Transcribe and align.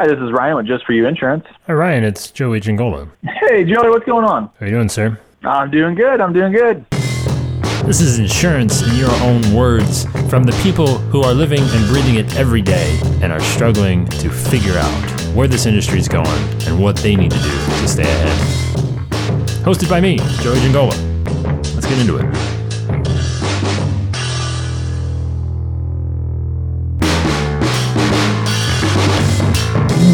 Hi, 0.00 0.06
this 0.06 0.20
is 0.20 0.30
Ryan 0.30 0.54
with 0.54 0.66
Just 0.66 0.86
For 0.86 0.92
You 0.92 1.08
Insurance. 1.08 1.44
Hi, 1.66 1.72
Ryan. 1.72 2.04
It's 2.04 2.30
Joey 2.30 2.60
Giangola. 2.60 3.08
Hey, 3.24 3.64
Joey, 3.64 3.90
what's 3.90 4.06
going 4.06 4.24
on? 4.24 4.44
How 4.44 4.52
are 4.60 4.66
you 4.66 4.74
doing, 4.74 4.88
sir? 4.88 5.18
I'm 5.42 5.72
doing 5.72 5.96
good. 5.96 6.20
I'm 6.20 6.32
doing 6.32 6.52
good. 6.52 6.86
This 7.84 8.00
is 8.00 8.20
insurance 8.20 8.80
in 8.80 8.94
your 8.94 9.10
own 9.22 9.52
words 9.52 10.04
from 10.30 10.44
the 10.44 10.56
people 10.62 10.98
who 10.98 11.22
are 11.22 11.34
living 11.34 11.58
and 11.60 11.88
breathing 11.88 12.14
it 12.14 12.36
every 12.36 12.62
day 12.62 12.96
and 13.22 13.32
are 13.32 13.40
struggling 13.40 14.06
to 14.06 14.30
figure 14.30 14.78
out 14.78 15.10
where 15.34 15.48
this 15.48 15.66
industry 15.66 15.98
is 15.98 16.06
going 16.06 16.28
and 16.68 16.80
what 16.80 16.94
they 16.98 17.16
need 17.16 17.32
to 17.32 17.38
do 17.38 17.50
to 17.50 17.88
stay 17.88 18.04
ahead. 18.04 18.38
Hosted 19.64 19.90
by 19.90 20.00
me, 20.00 20.18
Joey 20.42 20.60
Giangola. 20.60 20.94
Let's 21.74 21.86
get 21.86 21.98
into 21.98 22.18
it. 22.18 22.57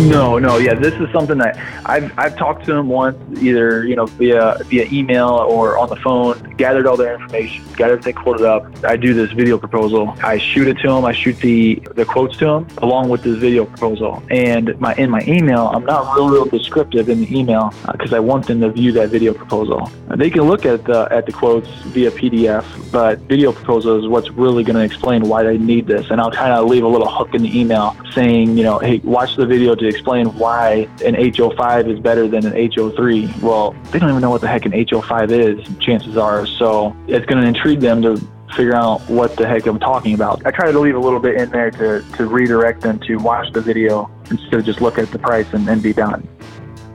No, 0.05 0.39
no, 0.39 0.59
yeah, 0.59 0.75
this 0.75 0.93
is 0.95 1.11
something 1.13 1.39
that 1.39 1.57
I've 1.87 2.13
I've 2.19 2.37
talked 2.37 2.67
to 2.67 2.75
him 2.75 2.89
once, 2.89 3.17
either 3.41 3.87
you 3.87 3.97
know 3.97 4.05
via 4.05 4.59
via 4.67 4.87
email 4.93 5.29
or 5.29 5.79
on 5.79 5.89
the 5.89 5.97
phone. 5.97 6.55
Gathered 6.59 6.87
all 6.87 6.97
their 6.97 7.15
information, 7.15 7.65
got 7.77 7.91
everything 7.91 8.15
quoted 8.15 8.45
up. 8.45 8.67
I 8.85 8.97
do 8.97 9.15
this 9.15 9.33
video 9.33 9.57
proposal. 9.57 10.15
I 10.23 10.37
shoot 10.37 10.69
it 10.69 10.79
to 10.81 10.91
him. 10.91 11.07
I 11.07 11.13
shoot 11.13 11.39
the 11.39 11.83
the 11.95 12.05
quotes 12.05 12.37
to 12.39 12.49
him 12.49 12.67
along 12.79 13.09
with 13.09 13.23
this 13.23 13.39
video 13.39 13.65
proposal. 13.65 14.23
And 14.31 14.79
my 14.79 14.95
in 14.97 15.09
my 15.09 15.23
email, 15.27 15.69
I'm 15.69 15.87
not 15.87 16.15
real 16.15 16.29
real 16.29 16.45
descriptive 16.45 17.09
in 17.09 17.21
the 17.23 17.39
email 17.39 17.73
because 17.91 18.13
uh, 18.13 18.17
I 18.17 18.21
want 18.21 18.47
them 18.47 18.61
to 18.61 18.71
view 18.71 18.93
that 18.93 19.09
video 19.09 19.33
proposal. 19.33 19.91
They 20.17 20.29
can 20.29 20.43
look 20.43 20.67
at 20.67 20.85
the 20.85 21.09
at 21.11 21.25
the 21.25 21.33
quotes 21.33 21.69
via 21.95 22.11
PDF, 22.11 22.65
but 22.93 23.21
video 23.21 23.53
proposal 23.53 23.99
is 23.99 24.07
what's 24.07 24.31
really 24.31 24.65
going 24.65 24.77
to 24.77 24.85
explain 24.85 25.23
why 25.23 25.43
they 25.45 25.57
need 25.57 25.87
this. 25.87 26.11
And 26.11 26.21
I'll 26.21 26.31
kind 26.31 26.53
of 26.53 26.69
leave 26.69 26.85
a 26.85 26.89
little 26.89 27.11
hook 27.11 27.35
in 27.35 27.43
the 27.43 27.59
email 27.59 27.97
saying, 28.13 28.57
you 28.57 28.65
know, 28.65 28.79
hey, 28.79 28.99
watch 28.99 29.37
the 29.37 29.47
video 29.47 29.75
to 29.75 29.94
explain 29.95 30.27
why 30.37 30.89
an 31.05 31.15
HO5 31.15 31.93
is 31.93 32.01
better 32.01 32.29
than 32.29 32.47
an 32.47 32.53
HO3. 32.53 33.41
Well, 33.41 33.75
they 33.91 33.99
don't 33.99 34.11
even 34.11 34.21
know 34.21 34.31
what 34.31 34.41
the 34.41 34.49
heck 34.49 34.67
an 34.67 34.73
HO5 34.73 35.31
is, 35.31 35.79
chances 35.79 36.17
are. 36.17 36.47
So 36.47 36.97
it's 37.07 37.27
going 37.27 37.41
to 37.43 37.49
intrigue 37.49 37.81
them 37.81 38.03
to 38.03 38.17
figure 38.55 38.75
out 38.75 39.01
what 39.09 39.37
the 39.37 39.47
heck 39.47 39.67
I'm 39.67 39.79
talking 39.79 40.15
about. 40.15 40.45
I 40.47 40.51
try 40.51 40.71
to 40.71 40.79
leave 40.79 40.95
a 40.95 41.01
little 41.01 41.21
bit 41.21 41.37
in 41.37 41.51
there 41.51 41.71
to, 41.73 42.05
to 42.17 42.27
redirect 42.27 42.83
them 42.83 42.99
to 43.01 43.17
watch 43.17 43.53
the 43.53 43.61
video 43.61 44.11
instead 44.31 44.55
of 44.55 44.65
just 44.65 44.81
look 44.81 44.99
at 44.99 45.11
the 45.11 45.19
price 45.19 45.53
and, 45.53 45.69
and 45.69 45.83
be 45.83 45.93
done. 45.93 46.27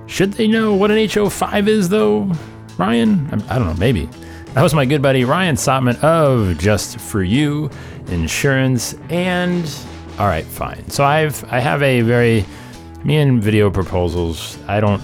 Should 0.08 0.34
they 0.34 0.48
know 0.48 0.74
what 0.74 0.92
an 0.92 0.98
HO5 0.98 1.68
is, 1.68 1.90
though, 1.90 2.32
Ryan? 2.78 3.28
I 3.50 3.60
don't 3.60 3.68
know, 3.68 3.76
maybe. 3.76 4.10
That 4.54 4.64
was 4.64 4.74
my 4.74 4.86
good 4.86 5.02
buddy 5.02 5.26
Ryan 5.26 5.56
Sotman 5.56 6.04
of 6.04 6.58
Just 6.58 7.00
For 7.00 7.22
You 7.22 7.70
Insurance. 8.08 8.96
And 9.10 9.70
all 10.18 10.28
right, 10.28 10.44
fine. 10.44 10.90
So 10.90 11.04
I've 11.06 11.46
I 11.46 11.60
have 11.60 11.84
a 11.84 12.02
very 12.02 12.46
me 13.04 13.18
and 13.18 13.42
video 13.42 13.70
proposals, 13.70 14.58
I 14.68 14.80
don't, 14.80 15.02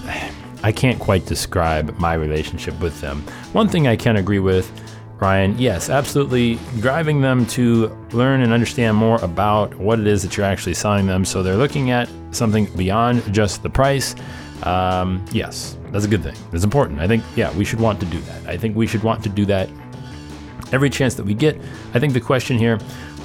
I 0.62 0.72
can't 0.72 0.98
quite 0.98 1.26
describe 1.26 1.98
my 1.98 2.14
relationship 2.14 2.78
with 2.80 3.00
them. 3.00 3.22
One 3.52 3.68
thing 3.68 3.86
I 3.86 3.96
can 3.96 4.16
agree 4.16 4.38
with, 4.38 4.70
Ryan, 5.18 5.58
yes, 5.58 5.88
absolutely, 5.88 6.58
driving 6.80 7.22
them 7.22 7.46
to 7.46 7.88
learn 8.12 8.42
and 8.42 8.52
understand 8.52 8.98
more 8.98 9.18
about 9.24 9.74
what 9.76 9.98
it 9.98 10.06
is 10.06 10.22
that 10.22 10.36
you're 10.36 10.44
actually 10.44 10.74
selling 10.74 11.06
them. 11.06 11.24
So 11.24 11.42
they're 11.42 11.56
looking 11.56 11.90
at 11.90 12.08
something 12.32 12.66
beyond 12.76 13.32
just 13.32 13.62
the 13.62 13.70
price. 13.70 14.14
Um, 14.64 15.24
yes, 15.32 15.78
that's 15.90 16.04
a 16.04 16.08
good 16.08 16.22
thing. 16.22 16.36
It's 16.52 16.64
important. 16.64 17.00
I 17.00 17.08
think, 17.08 17.24
yeah, 17.34 17.50
we 17.56 17.64
should 17.64 17.80
want 17.80 17.98
to 18.00 18.06
do 18.06 18.20
that. 18.20 18.46
I 18.46 18.58
think 18.58 18.76
we 18.76 18.86
should 18.86 19.02
want 19.02 19.22
to 19.22 19.30
do 19.30 19.46
that 19.46 19.70
every 20.70 20.90
chance 20.90 21.14
that 21.14 21.24
we 21.24 21.32
get. 21.32 21.58
I 21.94 21.98
think 21.98 22.12
the 22.12 22.20
question 22.20 22.58
here, 22.58 22.78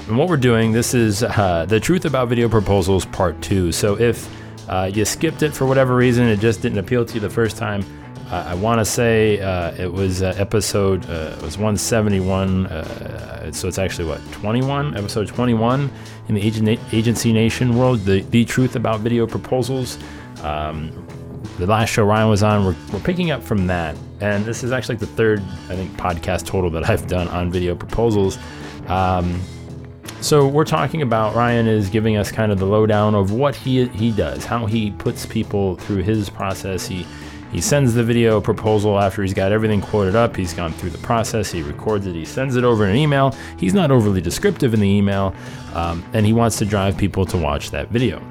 and 0.08 0.18
what 0.18 0.30
we're 0.30 0.38
doing, 0.38 0.72
this 0.72 0.94
is 0.94 1.24
uh, 1.24 1.66
the 1.68 1.80
truth 1.80 2.06
about 2.06 2.30
video 2.30 2.48
proposals 2.48 3.06
part 3.06 3.42
two. 3.42 3.74
So 3.74 4.00
if 4.00 4.30
uh, 4.72 4.90
you 4.92 5.06
skipped 5.06 5.44
it 5.44 5.54
for 5.54 5.66
whatever 5.66 5.96
reason, 5.96 6.28
it 6.28 6.40
just 6.40 6.62
didn't 6.62 6.80
appeal 6.80 7.06
to 7.06 7.14
you 7.14 7.20
the 7.20 7.30
first 7.30 7.58
time. 7.58 7.84
Uh, 8.32 8.46
I 8.48 8.56
want 8.56 8.80
to 8.80 8.86
say 8.86 9.42
uh, 9.42 9.74
it 9.74 9.92
was 9.92 10.22
uh, 10.22 10.34
episode, 10.38 11.06
uh, 11.10 11.36
it 11.38 11.42
was 11.42 11.58
171, 11.58 12.68
uh, 12.68 13.52
so 13.52 13.68
it's 13.68 13.78
actually 13.78 14.08
what, 14.08 14.22
21? 14.32 14.96
Episode 14.96 15.28
21 15.28 15.92
in 16.30 16.36
the 16.36 16.80
agency 16.94 17.34
nation 17.34 17.78
world, 17.78 18.00
the, 18.06 18.22
the 18.22 18.46
truth 18.46 18.78
about 18.78 19.02
video 19.02 19.28
proposals. 19.28 20.00
Um, 20.44 21.06
the 21.58 21.68
last 21.68 21.90
show 21.90 22.06
Ryan 22.06 22.30
was 22.30 22.42
on, 22.42 22.66
we're, 22.66 22.76
we're 22.94 23.04
picking 23.04 23.32
up 23.32 23.44
from 23.44 23.68
that. 23.68 23.98
And 24.22 24.46
this 24.46 24.64
is 24.64 24.72
actually 24.72 24.96
the 24.96 25.08
third, 25.08 25.42
I 25.68 25.76
think, 25.76 25.92
podcast 25.98 26.46
total 26.46 26.70
that 26.70 26.90
I've 26.90 27.08
done 27.08 27.28
on 27.28 27.52
video 27.52 27.76
proposals. 27.76 28.38
Um, 28.88 29.42
so 30.22 30.48
we're 30.48 30.66
talking 30.66 31.02
about 31.02 31.36
Ryan 31.36 31.68
is 31.68 31.90
giving 31.90 32.16
us 32.16 32.32
kind 32.32 32.52
of 32.52 32.60
the 32.60 32.66
lowdown 32.66 33.16
of 33.16 33.32
what 33.32 33.56
he 33.56 33.88
he 33.90 34.12
does, 34.12 34.46
how 34.46 34.66
he 34.66 34.92
puts 34.92 35.26
people 35.26 35.76
through 35.78 36.04
his 36.04 36.30
process. 36.30 36.88
He 36.88 37.06
he 37.52 37.60
sends 37.60 37.94
the 37.94 38.04
video 38.04 38.40
proposal 38.40 38.98
after 38.98 39.22
he's 39.24 39.34
got 39.34 39.52
everything 39.52 39.82
quoted 39.82 40.16
up. 40.16 40.36
He's 40.36 40.54
gone 40.54 40.72
through 40.72 40.92
the 40.92 40.98
process. 41.00 41.52
He 41.52 41.62
records 41.62 42.08
it. 42.08 42.16
He 42.16 42.24
sends 42.24 42.56
it 42.56 42.64
over 42.64 42.86
in 42.86 42.92
an 42.92 42.96
email. 42.96 43.36
He's 43.58 43.74
not 43.74 43.92
overly 43.92 44.22
descriptive 44.22 44.74
in 44.74 44.80
the 44.80 44.88
email, 44.88 45.36
um, 45.74 46.06
and 46.14 46.26
he 46.26 46.32
wants 46.32 46.58
to 46.60 46.66
drive 46.66 46.98
people 46.98 47.26
to 47.26 47.38
watch 47.38 47.72
that 47.72 47.90
video. 47.90 48.22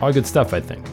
All 0.00 0.12
good 0.12 0.26
stuff, 0.26 0.52
I 0.52 0.60
think. 0.60 0.84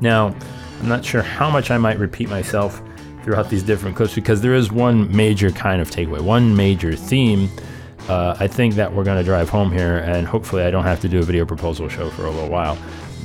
Now, 0.00 0.34
I'm 0.80 0.88
not 0.88 1.04
sure 1.04 1.22
how 1.22 1.48
much 1.48 1.70
I 1.70 1.78
might 1.78 1.98
repeat 1.98 2.28
myself 2.28 2.82
throughout 3.22 3.48
these 3.48 3.62
different 3.62 3.96
clips 3.96 4.14
because 4.14 4.42
there 4.42 4.54
is 4.54 4.70
one 4.70 5.14
major 5.14 5.50
kind 5.50 5.80
of 5.80 5.90
takeaway, 5.90 6.20
one 6.20 6.54
major 6.54 6.94
theme 6.94 7.48
uh, 8.08 8.36
I 8.38 8.46
think 8.46 8.74
that 8.74 8.92
we're 8.92 9.04
going 9.04 9.18
to 9.18 9.24
drive 9.24 9.48
home 9.48 9.72
here, 9.72 9.98
and 9.98 10.26
hopefully, 10.26 10.62
I 10.62 10.70
don't 10.70 10.84
have 10.84 11.00
to 11.00 11.08
do 11.08 11.18
a 11.18 11.22
video 11.22 11.44
proposal 11.44 11.88
show 11.88 12.08
for 12.10 12.26
a 12.26 12.30
little 12.30 12.48
while. 12.48 12.78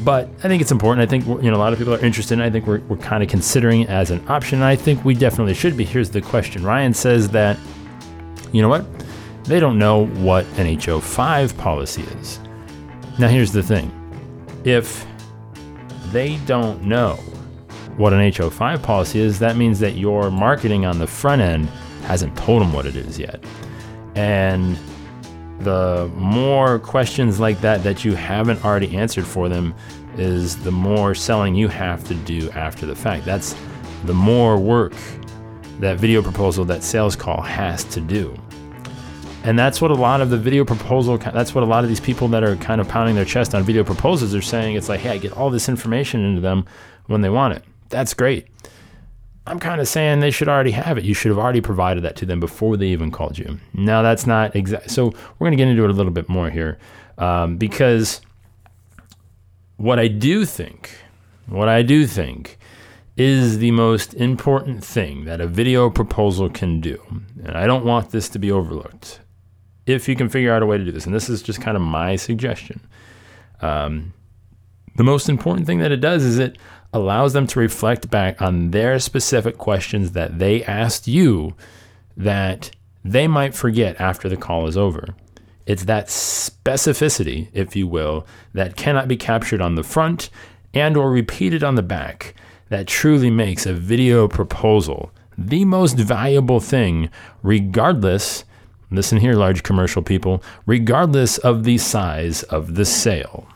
But 0.03 0.29
I 0.39 0.47
think 0.47 0.61
it's 0.61 0.71
important. 0.71 1.07
I 1.07 1.09
think 1.09 1.25
you 1.43 1.51
know 1.51 1.57
a 1.57 1.59
lot 1.59 1.73
of 1.73 1.79
people 1.79 1.93
are 1.93 2.03
interested. 2.03 2.33
And 2.33 2.43
I 2.43 2.49
think 2.49 2.65
we're, 2.65 2.79
we're 2.81 2.97
kind 2.97 3.21
of 3.21 3.29
considering 3.29 3.81
it 3.81 3.89
as 3.89 4.09
an 4.09 4.25
option. 4.27 4.59
And 4.59 4.65
I 4.65 4.75
think 4.75 5.05
we 5.05 5.13
definitely 5.13 5.53
should 5.53 5.77
be. 5.77 5.83
Here's 5.83 6.09
the 6.09 6.21
question: 6.21 6.63
Ryan 6.63 6.93
says 6.93 7.29
that 7.29 7.59
you 8.51 8.61
know 8.61 8.69
what? 8.69 8.85
They 9.43 9.59
don't 9.59 9.77
know 9.77 10.07
what 10.07 10.45
an 10.57 10.77
HO5 10.77 11.57
policy 11.57 12.03
is. 12.19 12.39
Now, 13.19 13.27
here's 13.27 13.51
the 13.51 13.61
thing: 13.61 13.91
if 14.63 15.05
they 16.11 16.37
don't 16.47 16.81
know 16.83 17.13
what 17.97 18.13
an 18.13 18.19
HO5 18.31 18.81
policy 18.81 19.19
is, 19.19 19.37
that 19.39 19.55
means 19.55 19.79
that 19.79 19.91
your 19.91 20.31
marketing 20.31 20.85
on 20.85 20.97
the 20.97 21.07
front 21.07 21.41
end 21.41 21.69
hasn't 22.05 22.35
told 22.35 22.61
them 22.61 22.73
what 22.73 22.87
it 22.87 22.95
is 22.95 23.19
yet. 23.19 23.43
And 24.15 24.77
the 25.59 26.11
more 26.15 26.79
questions 26.79 27.39
like 27.39 27.61
that 27.61 27.83
that 27.83 28.03
you 28.03 28.15
haven't 28.15 28.63
already 28.65 28.95
answered 28.95 29.25
for 29.25 29.47
them 29.47 29.75
is 30.17 30.57
the 30.63 30.71
more 30.71 31.15
selling 31.15 31.55
you 31.55 31.67
have 31.67 32.03
to 32.05 32.15
do 32.15 32.49
after 32.51 32.85
the 32.85 32.95
fact. 32.95 33.25
That's 33.25 33.55
the 34.05 34.13
more 34.13 34.57
work 34.57 34.93
that 35.79 35.97
video 35.97 36.21
proposal, 36.21 36.65
that 36.65 36.83
sales 36.83 37.15
call 37.15 37.41
has 37.41 37.83
to 37.85 38.01
do. 38.01 38.35
And 39.43 39.57
that's 39.57 39.81
what 39.81 39.89
a 39.89 39.95
lot 39.95 40.21
of 40.21 40.29
the 40.29 40.37
video 40.37 40.63
proposal, 40.63 41.17
that's 41.17 41.55
what 41.55 41.63
a 41.63 41.67
lot 41.67 41.83
of 41.83 41.89
these 41.89 41.99
people 41.99 42.27
that 42.27 42.43
are 42.43 42.55
kind 42.57 42.79
of 42.79 42.87
pounding 42.87 43.15
their 43.15 43.25
chest 43.25 43.55
on 43.55 43.63
video 43.63 43.83
proposals 43.83 44.35
are 44.35 44.41
saying. 44.41 44.75
It's 44.75 44.89
like, 44.89 44.99
hey, 44.99 45.09
I 45.09 45.17
get 45.17 45.31
all 45.33 45.49
this 45.49 45.67
information 45.67 46.23
into 46.23 46.41
them 46.41 46.65
when 47.07 47.21
they 47.21 47.29
want 47.29 47.55
it. 47.55 47.63
That's 47.89 48.13
great. 48.13 48.47
I'm 49.47 49.59
kind 49.59 49.81
of 49.81 49.87
saying 49.87 50.19
they 50.19 50.31
should 50.31 50.47
already 50.47 50.71
have 50.71 50.97
it. 50.97 51.03
You 51.03 51.13
should 51.13 51.29
have 51.29 51.39
already 51.39 51.61
provided 51.61 52.03
that 52.03 52.15
to 52.17 52.25
them 52.25 52.39
before 52.39 52.77
they 52.77 52.87
even 52.87 53.09
called 53.09 53.37
you. 53.37 53.59
Now, 53.73 54.01
that's 54.01 54.27
not 54.27 54.55
exact. 54.55 54.91
So, 54.91 55.05
we're 55.05 55.45
going 55.45 55.51
to 55.51 55.57
get 55.57 55.67
into 55.67 55.83
it 55.83 55.89
a 55.89 55.93
little 55.93 56.11
bit 56.11 56.29
more 56.29 56.49
here 56.49 56.77
um, 57.17 57.57
because 57.57 58.21
what 59.77 59.97
I 59.97 60.07
do 60.07 60.45
think, 60.45 60.95
what 61.47 61.67
I 61.67 61.81
do 61.81 62.05
think 62.05 62.59
is 63.17 63.57
the 63.57 63.71
most 63.71 64.13
important 64.13 64.83
thing 64.83 65.25
that 65.25 65.41
a 65.41 65.47
video 65.47 65.89
proposal 65.89 66.49
can 66.49 66.79
do. 66.79 66.99
And 67.43 67.57
I 67.57 67.67
don't 67.67 67.85
want 67.85 68.11
this 68.11 68.29
to 68.29 68.39
be 68.39 68.51
overlooked. 68.51 69.19
If 69.85 70.07
you 70.07 70.15
can 70.15 70.29
figure 70.29 70.53
out 70.53 70.61
a 70.61 70.65
way 70.65 70.77
to 70.77 70.85
do 70.85 70.91
this, 70.91 71.05
and 71.05 71.13
this 71.13 71.29
is 71.29 71.41
just 71.41 71.61
kind 71.61 71.75
of 71.75 71.81
my 71.81 72.15
suggestion. 72.15 72.79
Um, 73.61 74.13
the 74.95 75.03
most 75.03 75.29
important 75.29 75.67
thing 75.67 75.79
that 75.79 75.91
it 75.91 76.01
does 76.01 76.23
is 76.23 76.37
it 76.37 76.57
allows 76.93 77.33
them 77.33 77.47
to 77.47 77.59
reflect 77.59 78.09
back 78.09 78.41
on 78.41 78.71
their 78.71 78.99
specific 78.99 79.57
questions 79.57 80.11
that 80.11 80.39
they 80.39 80.63
asked 80.63 81.07
you 81.07 81.55
that 82.17 82.71
they 83.03 83.27
might 83.27 83.55
forget 83.55 83.99
after 83.99 84.27
the 84.29 84.37
call 84.37 84.67
is 84.67 84.77
over. 84.77 85.15
It's 85.65 85.85
that 85.85 86.07
specificity, 86.07 87.47
if 87.53 87.75
you 87.75 87.87
will, 87.87 88.25
that 88.53 88.75
cannot 88.75 89.07
be 89.07 89.17
captured 89.17 89.61
on 89.61 89.75
the 89.75 89.83
front 89.83 90.29
and 90.73 90.97
or 90.97 91.11
repeated 91.11 91.63
on 91.63 91.75
the 91.75 91.81
back 91.81 92.35
that 92.69 92.87
truly 92.87 93.29
makes 93.29 93.65
a 93.65 93.73
video 93.73 94.27
proposal 94.27 95.11
the 95.37 95.65
most 95.65 95.97
valuable 95.97 96.59
thing 96.59 97.09
regardless 97.41 98.43
listen 98.91 99.17
here 99.17 99.33
large 99.33 99.63
commercial 99.63 100.01
people 100.01 100.43
regardless 100.65 101.37
of 101.39 101.63
the 101.63 101.77
size 101.77 102.43
of 102.43 102.75
the 102.75 102.85
sale. 102.85 103.47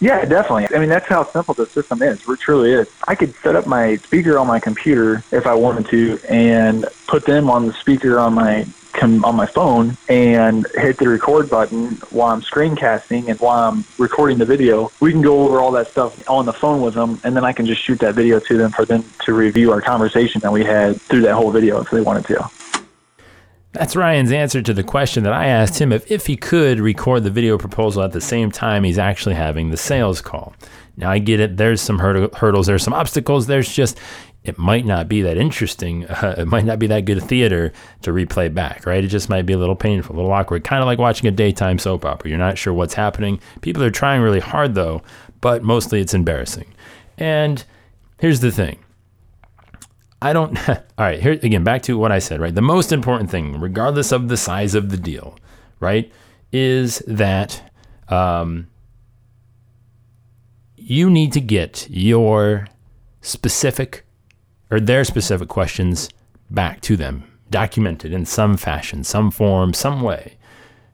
Yeah, 0.00 0.24
definitely. 0.24 0.74
I 0.74 0.80
mean, 0.80 0.88
that's 0.88 1.06
how 1.06 1.30
simple 1.30 1.54
the 1.54 1.66
system 1.66 2.02
is. 2.02 2.20
It 2.26 2.40
truly 2.40 2.72
is. 2.72 2.88
I 3.06 3.14
could 3.14 3.34
set 3.42 3.54
up 3.54 3.66
my 3.66 3.96
speaker 3.96 4.38
on 4.38 4.46
my 4.46 4.58
computer 4.58 5.22
if 5.30 5.46
I 5.46 5.54
wanted 5.54 5.88
to 5.88 6.18
and 6.28 6.86
put 7.06 7.26
them 7.26 7.50
on 7.50 7.66
the 7.66 7.74
speaker 7.74 8.18
on 8.18 8.34
my 8.34 8.66
on 9.02 9.34
my 9.34 9.46
phone 9.46 9.96
and 10.08 10.66
hit 10.74 10.98
the 10.98 11.08
record 11.08 11.48
button 11.48 11.92
while 12.10 12.32
I'm 12.32 12.42
screencasting 12.42 13.28
and 13.28 13.40
while 13.40 13.70
I'm 13.70 13.84
recording 13.98 14.36
the 14.36 14.44
video. 14.44 14.90
We 15.00 15.10
can 15.10 15.22
go 15.22 15.42
over 15.44 15.58
all 15.58 15.70
that 15.72 15.90
stuff 15.90 16.22
on 16.28 16.44
the 16.44 16.52
phone 16.52 16.82
with 16.82 16.94
them, 16.94 17.18
and 17.24 17.34
then 17.34 17.44
I 17.44 17.52
can 17.52 17.64
just 17.64 17.82
shoot 17.82 17.98
that 18.00 18.14
video 18.14 18.40
to 18.40 18.58
them 18.58 18.72
for 18.72 18.84
them 18.84 19.04
to 19.24 19.32
review 19.32 19.72
our 19.72 19.80
conversation 19.80 20.40
that 20.42 20.52
we 20.52 20.64
had 20.64 21.00
through 21.02 21.22
that 21.22 21.34
whole 21.34 21.50
video 21.50 21.80
if 21.80 21.90
they 21.90 22.00
wanted 22.02 22.26
to. 22.26 22.50
That's 23.72 23.94
Ryan's 23.94 24.32
answer 24.32 24.62
to 24.62 24.74
the 24.74 24.82
question 24.82 25.22
that 25.24 25.32
I 25.32 25.46
asked 25.46 25.80
him 25.80 25.92
if, 25.92 26.10
if 26.10 26.26
he 26.26 26.36
could 26.36 26.80
record 26.80 27.22
the 27.22 27.30
video 27.30 27.56
proposal 27.56 28.02
at 28.02 28.12
the 28.12 28.20
same 28.20 28.50
time 28.50 28.82
he's 28.82 28.98
actually 28.98 29.36
having 29.36 29.70
the 29.70 29.76
sales 29.76 30.20
call. 30.20 30.54
Now, 30.96 31.10
I 31.10 31.18
get 31.18 31.38
it. 31.40 31.56
There's 31.56 31.80
some 31.80 31.98
hurdles, 31.98 32.66
there's 32.66 32.82
some 32.82 32.92
obstacles. 32.92 33.46
There's 33.46 33.72
just, 33.72 33.98
it 34.42 34.58
might 34.58 34.84
not 34.84 35.08
be 35.08 35.22
that 35.22 35.36
interesting. 35.36 36.04
Uh, 36.06 36.34
it 36.38 36.48
might 36.48 36.64
not 36.64 36.80
be 36.80 36.88
that 36.88 37.04
good 37.04 37.18
a 37.18 37.20
theater 37.20 37.72
to 38.02 38.10
replay 38.10 38.52
back, 38.52 38.86
right? 38.86 39.04
It 39.04 39.08
just 39.08 39.28
might 39.28 39.46
be 39.46 39.52
a 39.52 39.58
little 39.58 39.76
painful, 39.76 40.16
a 40.16 40.18
little 40.18 40.32
awkward, 40.32 40.64
kind 40.64 40.82
of 40.82 40.86
like 40.86 40.98
watching 40.98 41.28
a 41.28 41.32
daytime 41.32 41.78
soap 41.78 42.04
opera. 42.04 42.28
You're 42.28 42.38
not 42.38 42.58
sure 42.58 42.74
what's 42.74 42.94
happening. 42.94 43.40
People 43.60 43.84
are 43.84 43.90
trying 43.90 44.20
really 44.20 44.40
hard, 44.40 44.74
though, 44.74 45.02
but 45.40 45.62
mostly 45.62 46.00
it's 46.00 46.14
embarrassing. 46.14 46.74
And 47.18 47.64
here's 48.18 48.40
the 48.40 48.50
thing 48.50 48.80
I 50.22 50.32
don't. 50.32 50.56
all 50.68 50.76
right, 50.98 51.20
here 51.20 51.32
again, 51.32 51.64
back 51.64 51.82
to 51.82 51.98
what 51.98 52.12
I 52.12 52.18
said, 52.18 52.40
right? 52.40 52.54
The 52.54 52.62
most 52.62 52.92
important 52.92 53.30
thing, 53.30 53.60
regardless 53.60 54.12
of 54.12 54.28
the 54.28 54.36
size 54.36 54.74
of 54.74 54.90
the 54.90 54.96
deal, 54.96 55.38
right, 55.78 56.10
is 56.52 57.02
that 57.06 57.70
um, 58.08 58.68
you 60.76 61.08
need 61.08 61.32
to 61.32 61.40
get 61.40 61.86
your 61.88 62.66
specific 63.20 64.04
or 64.70 64.80
their 64.80 65.04
specific 65.04 65.48
questions 65.48 66.08
back 66.50 66.80
to 66.82 66.96
them, 66.96 67.24
documented 67.50 68.12
in 68.12 68.24
some 68.24 68.56
fashion, 68.56 69.04
some 69.04 69.30
form, 69.30 69.72
some 69.72 70.02
way. 70.02 70.36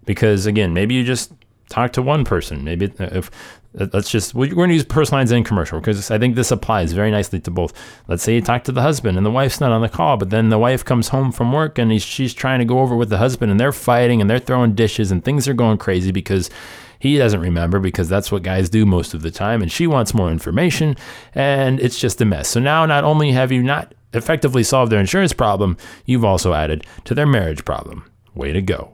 Because 0.04 0.46
again, 0.46 0.72
maybe 0.72 0.94
you 0.94 1.04
just 1.04 1.32
talk 1.68 1.92
to 1.92 2.02
one 2.02 2.24
person. 2.24 2.64
Maybe 2.64 2.92
uh, 2.98 3.08
if 3.12 3.30
uh, 3.78 3.86
let's 3.92 4.10
just 4.10 4.34
we're 4.34 4.54
going 4.54 4.68
to 4.68 4.74
use 4.74 4.84
personal 4.84 5.20
lines 5.20 5.30
and 5.30 5.44
commercial 5.44 5.80
because 5.80 6.10
I 6.10 6.18
think 6.18 6.34
this 6.34 6.50
applies 6.50 6.92
very 6.92 7.10
nicely 7.10 7.40
to 7.40 7.50
both. 7.50 7.72
Let's 8.08 8.22
say 8.22 8.34
you 8.34 8.40
talk 8.40 8.64
to 8.64 8.72
the 8.72 8.82
husband 8.82 9.16
and 9.16 9.26
the 9.26 9.30
wife's 9.30 9.60
not 9.60 9.72
on 9.72 9.82
the 9.82 9.88
call, 9.88 10.16
but 10.16 10.30
then 10.30 10.48
the 10.48 10.58
wife 10.58 10.84
comes 10.84 11.08
home 11.08 11.32
from 11.32 11.52
work 11.52 11.78
and 11.78 12.00
she's 12.00 12.34
trying 12.34 12.58
to 12.60 12.64
go 12.64 12.80
over 12.80 12.96
with 12.96 13.10
the 13.10 13.18
husband 13.18 13.50
and 13.50 13.60
they're 13.60 13.72
fighting 13.72 14.20
and 14.20 14.30
they're 14.30 14.38
throwing 14.38 14.74
dishes 14.74 15.10
and 15.10 15.24
things 15.24 15.48
are 15.48 15.54
going 15.54 15.78
crazy 15.78 16.12
because 16.12 16.50
he 16.98 17.18
doesn't 17.18 17.40
remember 17.40 17.78
because 17.78 18.08
that's 18.08 18.32
what 18.32 18.42
guys 18.42 18.70
do 18.70 18.86
most 18.86 19.12
of 19.12 19.22
the 19.22 19.30
time 19.30 19.60
and 19.60 19.70
she 19.70 19.86
wants 19.86 20.14
more 20.14 20.30
information 20.30 20.96
and 21.34 21.78
it's 21.80 21.98
just 21.98 22.20
a 22.20 22.24
mess. 22.24 22.48
So 22.48 22.60
now 22.60 22.86
not 22.86 23.04
only 23.04 23.32
have 23.32 23.52
you 23.52 23.62
not 23.62 23.94
effectively 24.14 24.62
solved 24.62 24.90
their 24.90 25.00
insurance 25.00 25.32
problem, 25.32 25.76
you've 26.06 26.24
also 26.24 26.54
added 26.54 26.86
to 27.04 27.14
their 27.14 27.26
marriage 27.26 27.64
problem. 27.64 28.10
Way 28.34 28.52
to 28.52 28.62
go. 28.62 28.92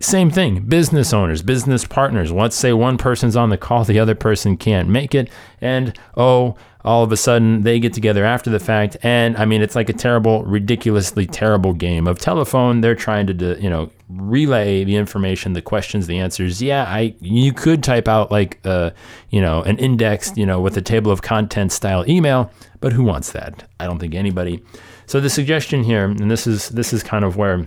Same 0.00 0.30
thing, 0.30 0.60
business 0.60 1.12
owners, 1.12 1.42
business 1.42 1.84
partners. 1.84 2.30
Let's 2.30 2.54
say 2.54 2.72
one 2.72 2.98
person's 2.98 3.34
on 3.34 3.50
the 3.50 3.58
call, 3.58 3.84
the 3.84 3.98
other 3.98 4.14
person 4.14 4.56
can't 4.56 4.88
make 4.88 5.12
it, 5.12 5.28
and 5.60 5.98
oh, 6.16 6.56
all 6.84 7.02
of 7.02 7.10
a 7.10 7.16
sudden 7.16 7.62
they 7.62 7.80
get 7.80 7.92
together 7.92 8.24
after 8.24 8.48
the 8.48 8.60
fact. 8.60 8.96
And 9.02 9.36
I 9.36 9.44
mean, 9.44 9.60
it's 9.60 9.74
like 9.74 9.88
a 9.88 9.92
terrible, 9.92 10.44
ridiculously 10.44 11.26
terrible 11.26 11.72
game 11.72 12.06
of 12.06 12.20
telephone. 12.20 12.80
They're 12.80 12.94
trying 12.94 13.26
to, 13.26 13.60
you 13.60 13.68
know, 13.68 13.90
relay 14.08 14.84
the 14.84 14.94
information, 14.94 15.54
the 15.54 15.62
questions, 15.62 16.06
the 16.06 16.18
answers. 16.18 16.62
Yeah, 16.62 16.84
I 16.84 17.16
you 17.20 17.52
could 17.52 17.82
type 17.82 18.06
out 18.06 18.30
like, 18.30 18.60
uh, 18.64 18.90
you 19.30 19.40
know, 19.40 19.62
an 19.62 19.78
indexed, 19.78 20.38
you 20.38 20.46
know, 20.46 20.60
with 20.60 20.76
a 20.76 20.82
table 20.82 21.10
of 21.10 21.22
contents 21.22 21.74
style 21.74 22.08
email, 22.08 22.52
but 22.80 22.92
who 22.92 23.02
wants 23.02 23.32
that? 23.32 23.68
I 23.80 23.86
don't 23.86 23.98
think 23.98 24.14
anybody. 24.14 24.62
So 25.06 25.20
the 25.20 25.30
suggestion 25.30 25.82
here, 25.82 26.04
and 26.04 26.30
this 26.30 26.46
is 26.46 26.68
this 26.68 26.92
is 26.92 27.02
kind 27.02 27.24
of 27.24 27.36
where 27.36 27.66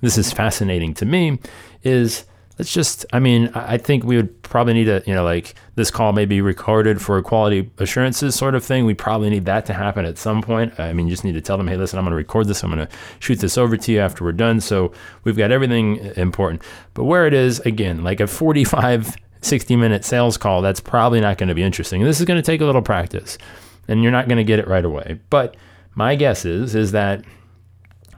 this 0.00 0.18
is 0.18 0.32
fascinating 0.32 0.94
to 0.94 1.06
me 1.06 1.38
is 1.82 2.24
let's 2.58 2.72
just 2.72 3.06
i 3.12 3.18
mean 3.18 3.50
i 3.54 3.78
think 3.78 4.04
we 4.04 4.16
would 4.16 4.42
probably 4.48 4.74
need 4.74 4.88
a 4.88 5.02
you 5.06 5.14
know 5.14 5.24
like 5.24 5.54
this 5.76 5.90
call 5.90 6.12
may 6.12 6.24
be 6.24 6.40
recorded 6.40 7.00
for 7.00 7.22
quality 7.22 7.70
assurances 7.78 8.34
sort 8.34 8.54
of 8.54 8.64
thing. 8.64 8.84
We 8.84 8.94
probably 8.94 9.30
need 9.30 9.44
that 9.44 9.66
to 9.66 9.72
happen 9.72 10.04
at 10.04 10.18
some 10.18 10.42
point. 10.42 10.78
I 10.80 10.92
mean 10.92 11.06
you 11.06 11.12
just 11.12 11.24
need 11.24 11.32
to 11.32 11.40
tell 11.40 11.56
them 11.56 11.68
hey 11.68 11.76
listen 11.76 11.98
i'm 11.98 12.04
going 12.04 12.12
to 12.12 12.16
record 12.16 12.48
this. 12.48 12.62
I'm 12.62 12.70
going 12.70 12.86
to 12.86 12.94
shoot 13.20 13.38
this 13.38 13.56
over 13.56 13.76
to 13.76 13.92
you 13.92 14.00
after 14.00 14.24
we're 14.24 14.32
done. 14.32 14.60
So 14.60 14.92
we've 15.24 15.36
got 15.36 15.52
everything 15.52 16.00
uh, 16.00 16.12
important. 16.16 16.62
But 16.94 17.04
where 17.04 17.26
it 17.26 17.34
is 17.34 17.60
again 17.60 18.02
like 18.02 18.20
a 18.20 18.26
45 18.26 19.16
60 19.40 19.76
minute 19.76 20.04
sales 20.04 20.36
call 20.36 20.62
that's 20.62 20.80
probably 20.80 21.20
not 21.20 21.38
going 21.38 21.48
to 21.48 21.54
be 21.54 21.62
interesting. 21.62 22.02
This 22.02 22.18
is 22.18 22.26
going 22.26 22.42
to 22.42 22.46
take 22.46 22.60
a 22.60 22.64
little 22.64 22.82
practice 22.82 23.38
and 23.86 24.02
you're 24.02 24.12
not 24.12 24.26
going 24.26 24.38
to 24.38 24.44
get 24.44 24.58
it 24.58 24.66
right 24.66 24.84
away. 24.84 25.20
But 25.30 25.56
my 25.94 26.16
guess 26.16 26.44
is 26.44 26.74
is 26.74 26.92
that 26.92 27.24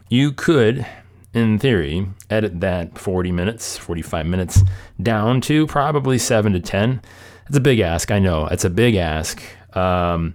you 0.08 0.32
could 0.32 0.86
in 1.32 1.58
theory, 1.58 2.06
edit 2.28 2.60
that 2.60 2.98
40 2.98 3.32
minutes, 3.32 3.76
45 3.78 4.26
minutes 4.26 4.62
down 5.02 5.40
to 5.42 5.66
probably 5.66 6.18
seven 6.18 6.52
to 6.52 6.60
10. 6.60 7.00
It's 7.48 7.56
a 7.56 7.60
big 7.60 7.80
ask. 7.80 8.10
I 8.10 8.18
know 8.18 8.46
it's 8.46 8.64
a 8.64 8.70
big 8.70 8.96
ask. 8.96 9.42
Um, 9.76 10.34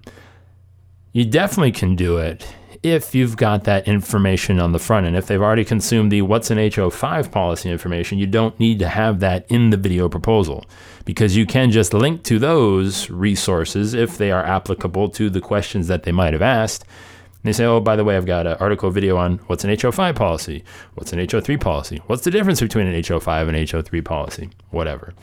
you 1.12 1.24
definitely 1.24 1.72
can 1.72 1.96
do 1.96 2.18
it 2.18 2.46
if 2.82 3.14
you've 3.14 3.36
got 3.36 3.64
that 3.64 3.88
information 3.88 4.60
on 4.60 4.72
the 4.72 4.78
front 4.78 5.06
end. 5.06 5.16
If 5.16 5.26
they've 5.26 5.40
already 5.40 5.64
consumed 5.64 6.12
the 6.12 6.22
what's 6.22 6.50
an 6.50 6.58
HO5 6.58 7.30
policy 7.30 7.70
information, 7.70 8.18
you 8.18 8.26
don't 8.26 8.58
need 8.60 8.78
to 8.78 8.88
have 8.88 9.20
that 9.20 9.46
in 9.50 9.70
the 9.70 9.76
video 9.76 10.08
proposal 10.08 10.64
because 11.04 11.36
you 11.36 11.46
can 11.46 11.70
just 11.70 11.94
link 11.94 12.22
to 12.24 12.38
those 12.38 13.10
resources 13.10 13.94
if 13.94 14.18
they 14.18 14.30
are 14.30 14.44
applicable 14.44 15.08
to 15.10 15.30
the 15.30 15.40
questions 15.40 15.88
that 15.88 16.04
they 16.04 16.12
might 16.12 16.32
have 16.32 16.42
asked 16.42 16.84
they 17.46 17.52
say, 17.52 17.64
oh, 17.64 17.80
by 17.80 17.96
the 17.96 18.04
way, 18.04 18.16
I've 18.16 18.26
got 18.26 18.46
an 18.46 18.56
article 18.60 18.90
video 18.90 19.16
on 19.16 19.38
what's 19.46 19.64
an 19.64 19.70
HO5 19.70 20.14
policy, 20.14 20.64
what's 20.94 21.12
an 21.12 21.18
HO3 21.18 21.60
policy, 21.60 22.02
what's 22.06 22.24
the 22.24 22.30
difference 22.30 22.60
between 22.60 22.86
an 22.86 22.94
HO5 23.02 23.48
and 23.48 23.56
HO3 23.56 24.04
policy, 24.04 24.50
whatever. 24.70 25.14